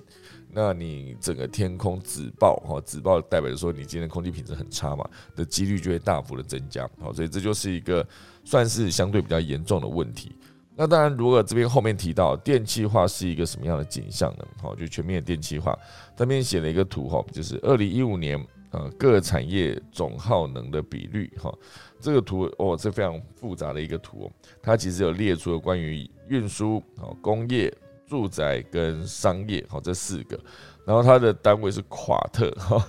[0.52, 8.04] 那你整个天空紫爆哈，紫爆代表着说你今天空气品质很差嘛，的几率就会大幅的增加，好，所以这就是一个
[8.44, 10.36] 算是相对比较严重的问题。
[10.76, 14.48] 那当然，如果这边后面提到电气化是一个什么样的景象呢？
[14.60, 15.78] 好，就全面的电气化，
[16.16, 21.54] 这边写了一个图哈，就是二零一五年呃各产业总耗能的比率哈，
[22.00, 27.74] 这个图哦是非常复杂的一个图，它其实有列出了关于运输啊工业。
[28.08, 30.36] 住宅跟商业，好这四个，
[30.84, 32.84] 然后它的单位是夸特，哈，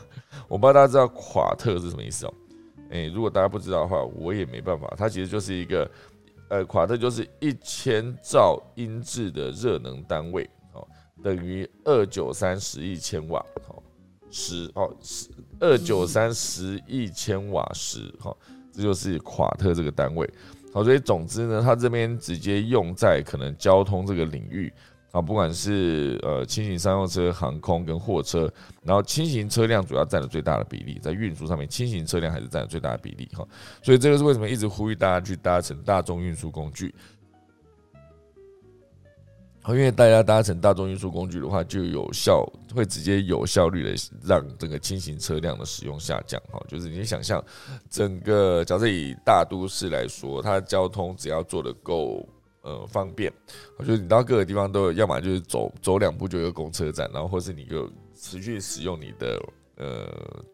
[0.49, 2.33] 我不知道大家知道夸特是什么意思哦，
[2.89, 5.91] 诶，如果大家不知道的话，我也没办法，它其实就是一个，
[6.49, 10.89] 呃，夸特就是一千兆英制的热能单位，哦，
[11.23, 13.83] 等于二九三十亿千瓦，好，
[14.31, 15.29] 十，哦，十
[15.61, 18.35] 二九三十亿千瓦时，哈，
[18.73, 20.29] 这就是夸特这个单位，
[20.73, 24.73] 好，所以总之呢，它这边直接用在可能交通这个领域。
[25.13, 28.49] 啊，不管是呃轻型商用车、航空跟货车，
[28.85, 33.45] 然后轻型车辆主要占了最大的比例，在运输上面，轻型车辆还是占了最大的比例哈。
[33.83, 36.95] 所以这个是为什么一直呼吁大家去搭乘大众运输工具。
[39.67, 43.95] 因为大家搭乘大众运输工具的话，就有效会直接有效率的
[44.25, 46.63] 让整个轻型车辆的使用下降哈。
[46.69, 47.45] 就是你想象
[47.89, 52.29] 整个假设以大都市来说，它交通只要做的够。
[52.63, 53.33] 呃，方便，
[53.79, 59.43] 我觉得你到各个地方都有，要么就是走走两步就有公车站，然后或是你就持续使用你的
[59.77, 60.45] 呃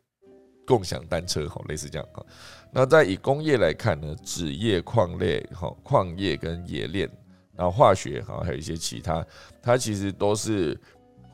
[0.65, 2.25] 共享单车，好，类似这样哈。
[2.73, 7.11] 那在以工业来看呢，纸业、矿类、哈矿业跟冶炼，
[7.57, 9.27] 然后化学哈，还有一些其他，
[9.61, 10.81] 它其实都是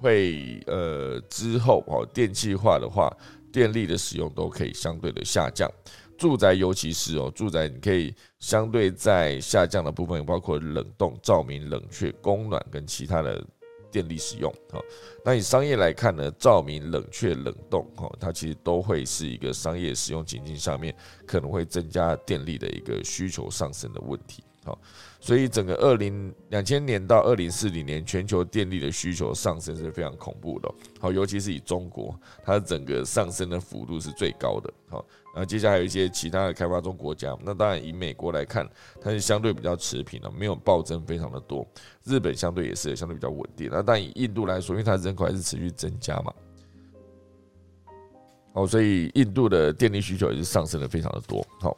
[0.02, 3.08] 会呃之后哦电气化的话，
[3.52, 5.70] 电力的使用都可以相对的下降。
[6.18, 13.44] 住宅尤其是哦，住宅你可以相对在下降的部分，包括冷冻、照明、冷却、供暖跟其他的
[13.90, 14.52] 电力使用。
[14.70, 14.80] 好，
[15.24, 20.94] 那以商业来看呢，照明、冷却、冷冻，哈，它其实都会是一个商业使用情境上面
[21.26, 24.44] 可能会增加电力的一个需求上升的问题。
[24.64, 24.78] 好，
[25.22, 30.68] 所以整个二零两千年到二零四零年，全球电力的需求上升是非常恐怖的。
[30.98, 32.12] 好，尤其是以中国，
[32.44, 34.68] 它的整个上升的幅度是最高的。
[34.88, 38.68] 好，然后接下来有一些其他的开发中国家，那当然以美国来看，
[39.00, 41.64] 它是相对比较持平的，没有暴增非常的多。
[42.02, 43.68] 日本相对也是相对比较稳定。
[43.70, 46.34] 那但以印度来说，因为它人口还是持续增加嘛，
[48.54, 51.46] 哦，所以印度的电力需求也是上升的非常的多。
[51.60, 51.76] 好。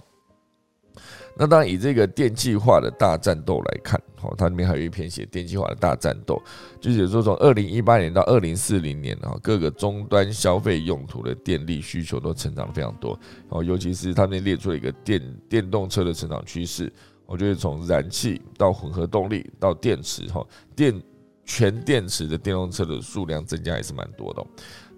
[1.37, 6.41] 那当然，以这个电气化的大战斗来看，哦，它里面还有一篇写电气化的大战斗，
[6.80, 13.18] 就是说从二零一八年到二零四零年啊，各个终端消费用途的电力需求都成长了非常多。
[13.49, 16.93] 哦，尤其是他们列出了一个电电动车的成长趋势，
[17.26, 21.03] 我觉得从燃气到混合动力到电池，哈，电
[21.45, 24.47] 全电池的电动车的数量增加也是蛮多的。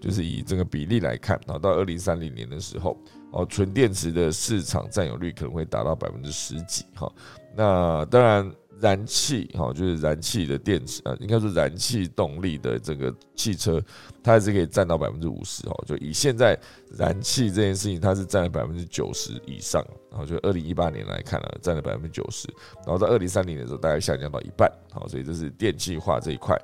[0.01, 2.97] 就是以这个比例来看，啊，到二零三零年的时候。
[3.33, 7.13] 哦，纯电池的市场占有率可能会达到百分之十几哈。
[7.55, 13.83] 那当然，燃气哈，就是燃气的电池啊，应该说燃气动力的这个汽车，
[14.23, 15.75] 它还是可以占到百分之五十哈。
[15.87, 16.59] 就以现在
[16.97, 19.85] 燃气这件事情，它是占了百分之九十以上。
[20.11, 22.49] 然后就二零一八年来看了，占了百分之九十。
[22.87, 24.71] 然后在二零三零年的时候，大概下降到一半。
[24.91, 26.57] 好，所以这是电气化这一块。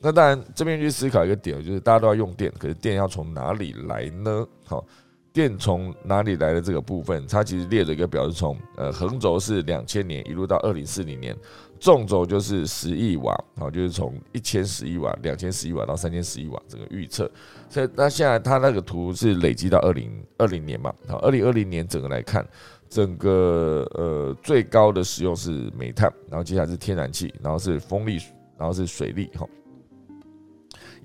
[0.00, 4.46] 那当然，这边去思考一个点，就是大家都要用电，可是电要从哪里来呢？
[4.64, 4.84] 好。
[5.32, 11.36] 电从哪里来的这个部分，它其实列了一个表，是从呃横轴是两千年一路到二零四零年，
[11.78, 17.30] 纵轴就是十亿瓦，好，就是从一千十亿瓦、两千十亿瓦到三千十亿瓦这个预测。
[17.68, 22.42] 所以那现在它那个图是累积到二零二零年嘛，好，二零二零年整个来看，
[22.88, 28.18] 整个呃最高的使用是煤炭，然后接下来是天然气，然后是风力，
[28.56, 29.46] 然后是水力，哈。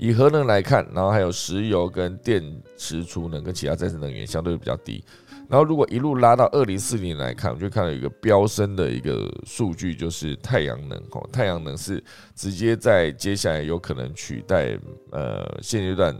[0.02, 2.44] 以核能来看，然后还有石油跟电
[2.76, 5.04] 池储能跟其他再生能源相对比较低。
[5.48, 10.98] 然后如果一路拉到二零四零来看，我就看到一个飙升的一个数据，就是太阳能。
[11.12, 14.76] 哦，太阳能是直接在接下来有可能取代
[15.12, 16.20] 呃现阶段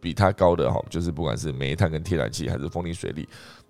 [0.00, 3.28] 比它高的哈，就是不管是煤炭跟天然气还是风力水力，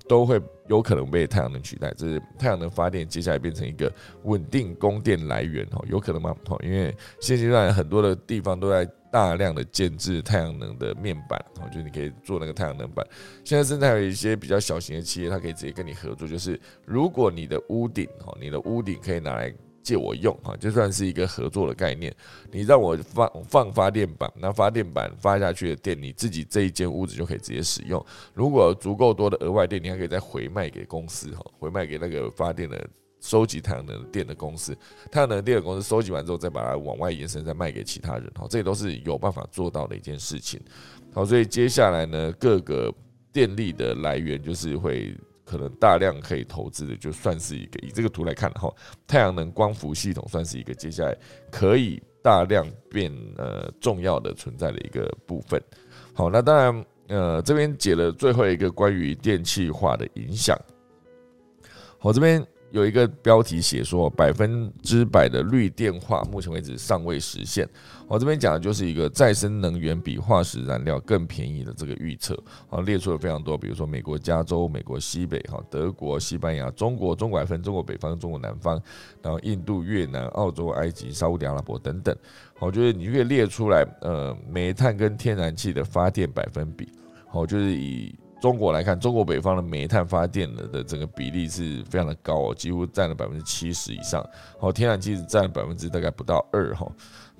[0.08, 1.92] 都会有可能被太阳能取代。
[1.96, 3.92] 这是太阳能发电接下来变成一个
[4.24, 6.34] 稳定供电来源哈，有可能吗？
[6.48, 8.88] 哦，因为现阶段很多的地方都在。
[9.10, 13.02] 大量的建制太阳能的面板，我觉得你可以做那个太阳能板。
[13.42, 19.50] 现在甚至还有一些比较小型的企业，它可以直接跟你合作，就是如果你的屋顶哈，你的屋顶可以拿来
[19.88, 22.14] 借我用哈，就算是一个合作的概念。
[22.52, 28.04] 你让我放放发电板，那发电板发下去的电，你自己这一间屋子就可以直接使用。
[28.34, 32.88] 如果足够多的额外电，你还可以再回卖给公司哈，回卖给那个发电的。
[33.20, 34.78] 收集太阳能电的公司，
[35.10, 38.30] 太阳能电的公司收集完之后，再把它往外延伸，再卖给其他人。
[38.36, 40.60] 哈，这都是有办法做到的一件事情。
[41.12, 42.94] 好，所以接下来呢，各个
[43.32, 45.16] 电力的来源就是会
[45.48, 48.70] 可能大量可以投资的，就算是一个以这个图来看哈，
[49.06, 51.16] 太阳能光伏系统算是一个接下来
[51.50, 55.62] 可以大量变呃重要的存在的一个部分。
[56.12, 60.54] 好，那当然呃这边解了最后一个关于电气化的影响。
[61.98, 62.46] 好，这边。
[62.70, 67.68] 有一个标题写说百分之百的绿电化，目前为止尚未实现。
[68.06, 72.38] 我这边讲的就是一个再生能源比化石燃料更便宜的这个预测，
[72.68, 78.80] 好列出了非常多，比如说美国加州、美国西北、哈德国、西班牙、中国、中国还分中国北方、中国南方，
[79.22, 82.14] 然后印度、越南、澳洲、埃及、沙特阿拉伯等等。
[82.58, 86.88] 我觉得你可以列出来，呃，煤炭跟天然气的发电百分比，
[87.28, 88.14] 好，就是以。
[88.40, 94.24] 中国来看，中国北方的煤炭发电的的整个比例是非常的高哦，几乎占了百分之七十以上。
[94.58, 96.86] 好，天然气是占了百分之大概不到二哈。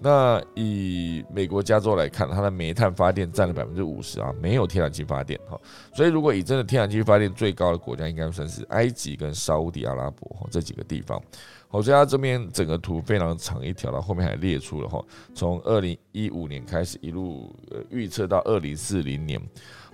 [0.01, 5.59] 那以美国加州来看，它的煤炭发电占了百分之五十啊，没有天然气发电哈。
[5.95, 11.21] 所以如果以真的天然气发电最高的国家，应该算是埃及跟沙地阿拉伯哈这几个地方。
[11.69, 17.55] 好，所以它这边整个图非常长一条，到后面还列出了哈，从二零一五年开始一路
[17.91, 19.41] 预测到二零四零年。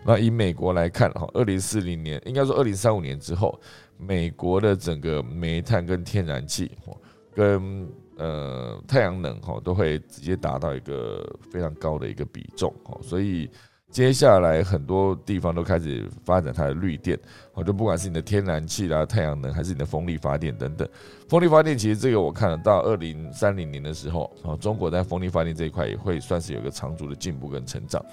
[0.07, 3.59] 那以美国来看，哈，二零四零年应该说二零三五年之后，
[3.97, 6.71] 美国的整个煤炭跟天然气，
[7.35, 13.49] 跟呃太阳能，哈，都会直接达到一个非常高的一个比重，哈，所以
[13.91, 17.19] 接下来很多地方都开始发展它的绿电，
[17.55, 20.87] 哦，就不管是你的天然气啦、太阳能，还是你的风力发电等等。
[21.29, 28.05] 风力发电其实这个我看得到二零三零年的时候，啊，中国在风力发电这一块也会算是有一个长足的进步跟成长。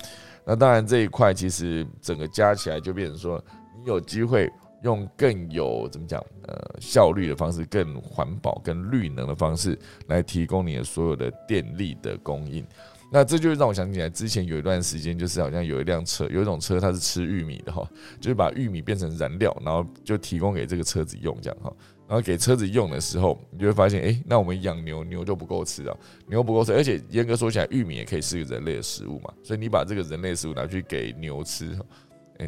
[0.45, 3.43] 那当然，这一块其实整个加起来就变成说，
[3.77, 4.51] 你有机会
[4.83, 9.77] 用更有怎么讲呃效率的方式，更环保、更绿能的方式
[10.07, 12.65] 来提供你的所有的电力的供应。
[13.13, 17.85] 那这就让我想起来，之前有一段时间，就是好像有一辆车，有一种车它是吃玉米的哈，
[18.21, 21.73] 就是把玉米变成燃料，然后就提供给这个车子用这样哈。
[22.11, 25.95] 然后给车子用的时候，你就会发现，哎，那我们养牛，牛就不够吃啊，
[26.27, 31.69] 牛不够吃，而且严格说起来，玉米也可以是人类的食物嘛，所以你把这个人类食物拿去给牛吃。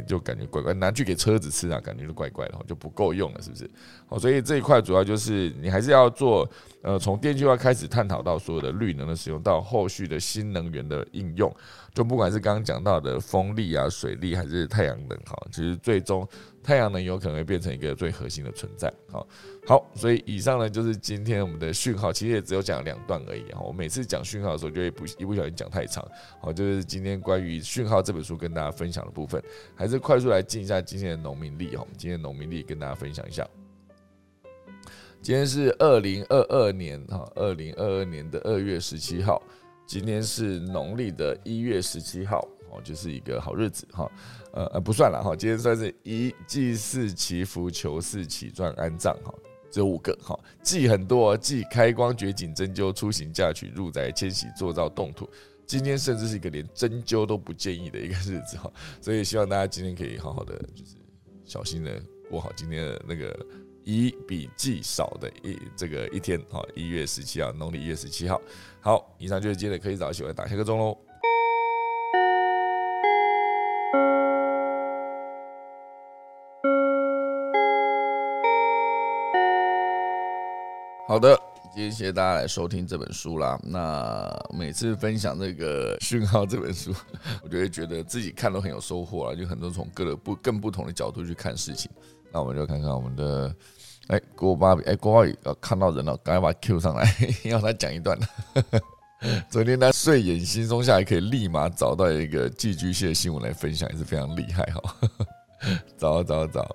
[0.08, 3.70] 就感觉怪怪，拿去给车子吃啊，感觉就怪怪的，就不够用了，是不是？
[4.06, 6.50] 好，所以这一块主要就是你还是要做，
[6.82, 11.54] 呃，从电气化开始探讨到所有的绿能的使用，到后续的新能源的应用，
[11.94, 16.28] 就不管是刚刚讲到的风力啊、水力还是太阳能，哈，其实最终。
[16.64, 19.28] 太阳能有可能会变成一个最核心的存在，好，
[19.66, 23.60] 好，所以以上呢就是今天我们的讯号，其实也只有讲两段而已哈。
[23.60, 26.02] 我每次讲讯号的时候，就会不一不小心讲太长，
[26.40, 29.42] 好，就是今天关于讯号这本书跟大家分享的部分，
[29.74, 31.86] 还是快速来进一下今天的农民历哈。
[31.98, 33.46] 今天农民历跟大家分享一下，
[35.20, 39.42] 今天是二零二二年哈，二零二二年的二月十七号，
[39.86, 42.48] 今天是农历的一月十七号。
[42.70, 44.10] 哦，就是一个好日子哈，
[44.54, 49.34] 呃呃，不算了哈，今天算是一祭祀祈福求事起转安葬哈，
[49.68, 55.28] 只有五个哈，祭很多，祭开光掘井针灸出行嫁娶入宅迁徙做造动土，
[55.66, 60.94] 今天甚至是一个连针灸都不建议的一个日子哈，所以希望大家今天可以好好的就是
[61.44, 62.00] 小心的
[62.30, 63.36] 过好今天的那个
[63.82, 68.40] 一比祭少的一这个一天哈，一月十七号，农历一月十七号，
[68.80, 70.96] 好，以上就是今天的科技早起，我打下个钟喽。
[81.06, 81.38] 好的，
[81.74, 83.60] 今天谢谢大家来收听这本书啦。
[83.62, 84.26] 那
[84.56, 86.94] 每次分享这个讯号这本书，
[87.44, 91.90] 我就会觉得自己看都很有收获啊，就很多从各个不更不同的角度去看事情。
[92.32, 93.54] 那我们就看看我们的
[94.06, 97.06] 哎郭巴比哎郭巴比呃看到人了，赶快把 Q 上来，
[97.44, 98.18] 让他讲一段。
[99.50, 104.80] 昨天他睡眼惺忪下来，可以立马找到一个寄居蟹新闻来分享，也是非常厉害哈。
[105.98, 106.74] 早早早。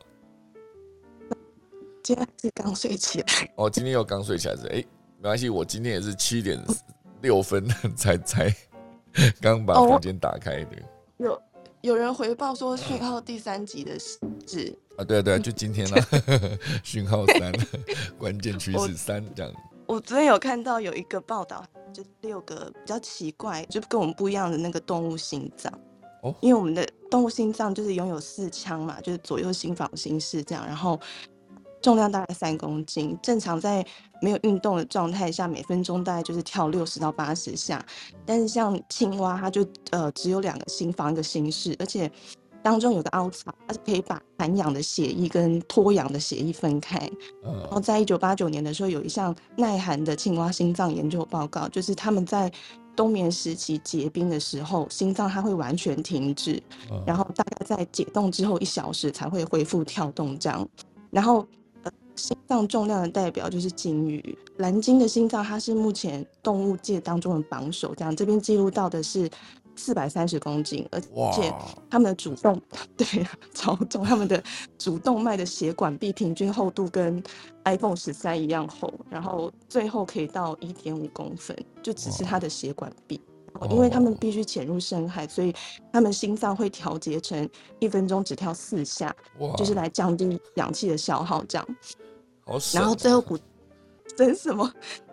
[2.09, 4.83] 今天是刚睡起来哦，今天又刚睡起来是哎，
[5.17, 6.59] 没关系，我今天也是七点
[7.21, 8.51] 六分 才 才
[9.39, 10.71] 刚把房间打开的。
[11.17, 11.39] 有
[11.81, 16.01] 有人回报说讯号第三集的是啊，对啊对啊，就今天了，
[16.83, 17.53] 讯号三，
[18.17, 19.53] 关键趋势三这样。
[19.85, 25.71] 我昨天有看到有一个报道，就六个比较奇怪，就跟我们不一样的那个动物心脏
[26.23, 30.99] 哦，因为我们的动物心脏就是拥有四腔嘛，就是左右心房心室这样，然后。
[31.81, 33.85] 重量大概三公斤，正常在
[34.21, 37.83] 没有运动的状态下，每分钟大概就是跳六十到八十下。
[38.25, 42.11] 但是像青蛙，它就呃只有两个心房一个心室，而且
[42.61, 46.99] 当中有个凹槽，它是可以把含氧的血液跟脱氧的血液分开。
[47.41, 52.51] 然后在一九八九年的时候，有一项耐寒的青蛙心脏研究报告，就是他们在
[52.93, 56.61] 冬眠时期结冰的时候，心脏它会完全停止，
[57.07, 60.67] 然后大概在解冻之后一小时才会恢复跳动这样，
[61.09, 61.47] 然后。
[62.19, 67.95] 心脏重量的代表就是鲸鱼，蓝鲸的心脏，它是目前动物界当中的榜首。
[67.95, 69.29] 这样这边记录到的是
[69.75, 70.99] 四百三十公斤，而
[71.31, 71.53] 且
[71.89, 72.61] 他们的主动
[72.97, 73.05] 对
[73.53, 74.43] 超重，他们的
[74.77, 77.23] 主动脉的血管壁平均厚度跟
[77.63, 83.21] iPhone 十三一样厚，然后最后可以到一点五公分，就只是它的血管壁。
[83.69, 85.53] 因为他们必须潜入深海，所以
[85.91, 87.49] 他们心脏会调节成
[87.79, 89.13] 一分钟只跳四下，
[89.57, 91.67] 就是来降低氧气的消耗，这样。
[92.73, 93.37] 然后最后补，
[94.17, 94.71] 真什么？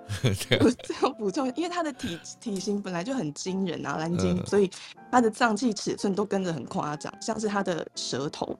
[0.60, 4.70] 我最后补充，因为它的体体型本来就很惊人啊，蓝鲸，所以
[5.10, 8.56] 它的脏器尺寸都跟着很夸张，像是它的舌头，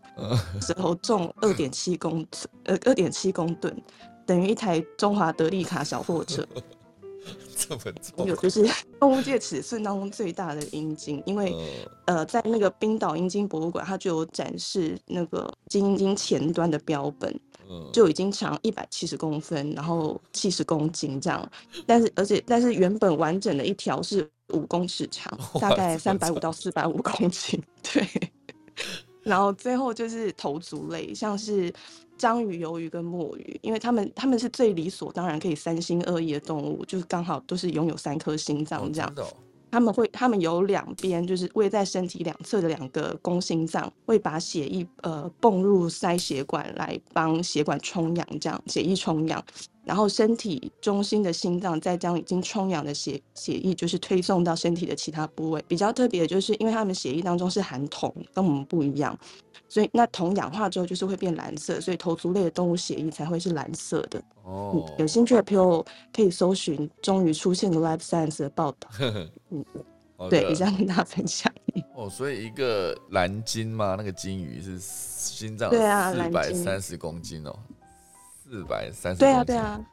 [0.60, 3.74] 舌头重二点七公寸，呃，二点七公吨，
[4.26, 6.44] 等于一台中华德利卡小货车。
[7.56, 7.80] 这么
[8.16, 8.26] 重？
[8.26, 8.68] 有，就是
[9.00, 11.54] 动物界尺寸当中最大的阴茎，因为
[12.04, 17.34] 呃，在那个冰岛阴茎博物馆，它就有展示那个金茎前端的标本。
[17.92, 21.50] 就已经长一百七十公分，然后七十公斤这样，
[21.84, 28.08] 但是而且但是原本完整的一条是五公尺长，大概三百五到四百五公斤， 对。
[29.24, 31.72] 然后最后就是头足类，像是
[32.16, 39.14] 章鱼、鱿鱼跟墨鱼，因为他们他们是最理所当然可以三心二意的动物，就是刚好都是拥有三颗心脏这样。
[39.70, 49.44] 他们会，他们有两边，就是位在身体两侧的两个弓心脏，会把血液呃泵入塞血管来帮血管充氧，这样血液充氧。
[49.86, 55.64] 然后身体中心的心脏再将已经充氧的血血液，就是推送到身体的其他部位。
[55.68, 59.16] 比较特别的就是，因为他们血液当中是含铜，跟我们不一样，
[59.68, 64.20] 所以那铜氧化之后就是会变蓝色，所以头足类的动物血液才会是蓝色的。
[64.42, 68.88] 哦，有兴趣的朋友可以搜寻，终于出现的 Life Science 的报道。
[69.50, 69.64] 嗯，
[70.28, 71.52] 对，这样跟大家分享。
[71.94, 77.56] 哦，所以一个蓝鲸嘛，那个鲸鱼是心脏四百三十公斤哦。
[78.48, 79.18] 四百三十。
[79.18, 79.84] 对啊， 对啊，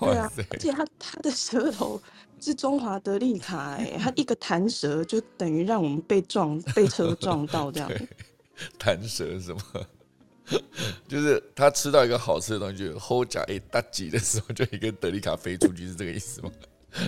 [0.00, 2.00] 对啊，而且他他的舌头
[2.40, 7.90] 是中华德利卡，哎，他一个弹舌就等于让我们被撞被车撞到这样。
[8.78, 9.60] 弹舌是什么？
[11.06, 16.50] 就是他吃到一个好吃的东西，就吼甲一大挤的时候，就一个德利卡飞出去，是这个意思吗？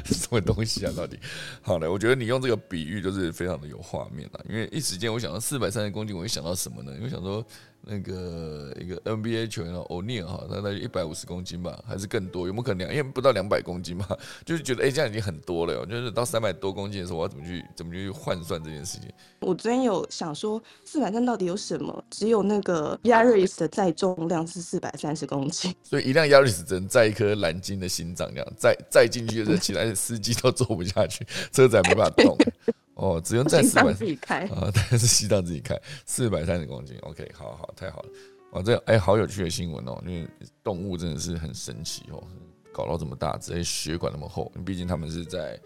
[0.04, 0.92] 什么东西啊？
[0.96, 1.18] 到底？
[1.62, 6.92] 好嘞，我觉得你用这个比喻就是非常的有画面了，因为一时间我想到四百三十公斤，我会想到什么呢？
[6.96, 7.44] 因为想说。
[7.82, 12.46] 那个一个 NBA 球员欧尼尔哈，他大概一百五十公斤吧，还是更多？
[12.46, 12.90] 有没有可能两？
[12.90, 14.06] 因为不到两百公斤嘛，
[14.44, 15.84] 就是觉得哎，这样已经很多了。
[15.86, 19.10] 就是到三百多公斤的时候，我要怎么去怎么去换算这件事情？
[19.40, 22.04] 我昨天有想说，四百三到底有什么？
[22.10, 32.36] 只有那个 Yaris 的载重量是四百三十公斤，所以一辆 Yaris 只能载一颗蓝鲸的心脏，这样载载进去， 的其他的司机都坐不下去，车子没办法动。
[33.00, 35.74] 哦，只用在四百自己开啊， 但是西藏自己开
[36.04, 38.08] 四百三十公斤，OK，好好，太好了，
[38.52, 40.28] 哇，这哎，好有趣的新闻哦，因为
[40.62, 42.22] 动物真的是很神奇哦，
[42.72, 45.58] 搞到这么大，直接血管那么厚，毕竟他们是在。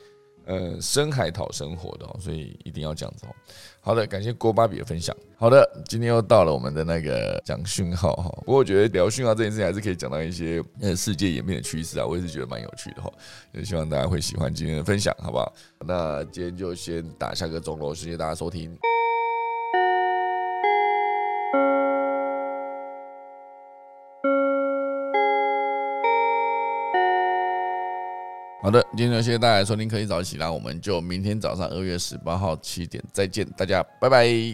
[0.46, 3.30] 呃，深海讨生活的，所以一定要这样子哦。
[3.80, 5.14] 好的，感谢郭芭比的分享。
[5.36, 8.30] 好的，今天又到了我们的那个讲讯号哈。
[8.44, 13.10] 不过我觉得聊讯号这件事情还是可以讲到一些呃世界演变的趋势啊，我也是觉得蛮有趣的哈。
[13.52, 15.52] 也希望大家会喜欢今天的分享，好不好？
[15.80, 18.76] 那今天就先打下个钟楼，谢谢大家收听。
[28.64, 34.34] 好的，今天谢谢大家收听，可以早起啦，我们就明天早上二月十八号七点再见，大家拜拜。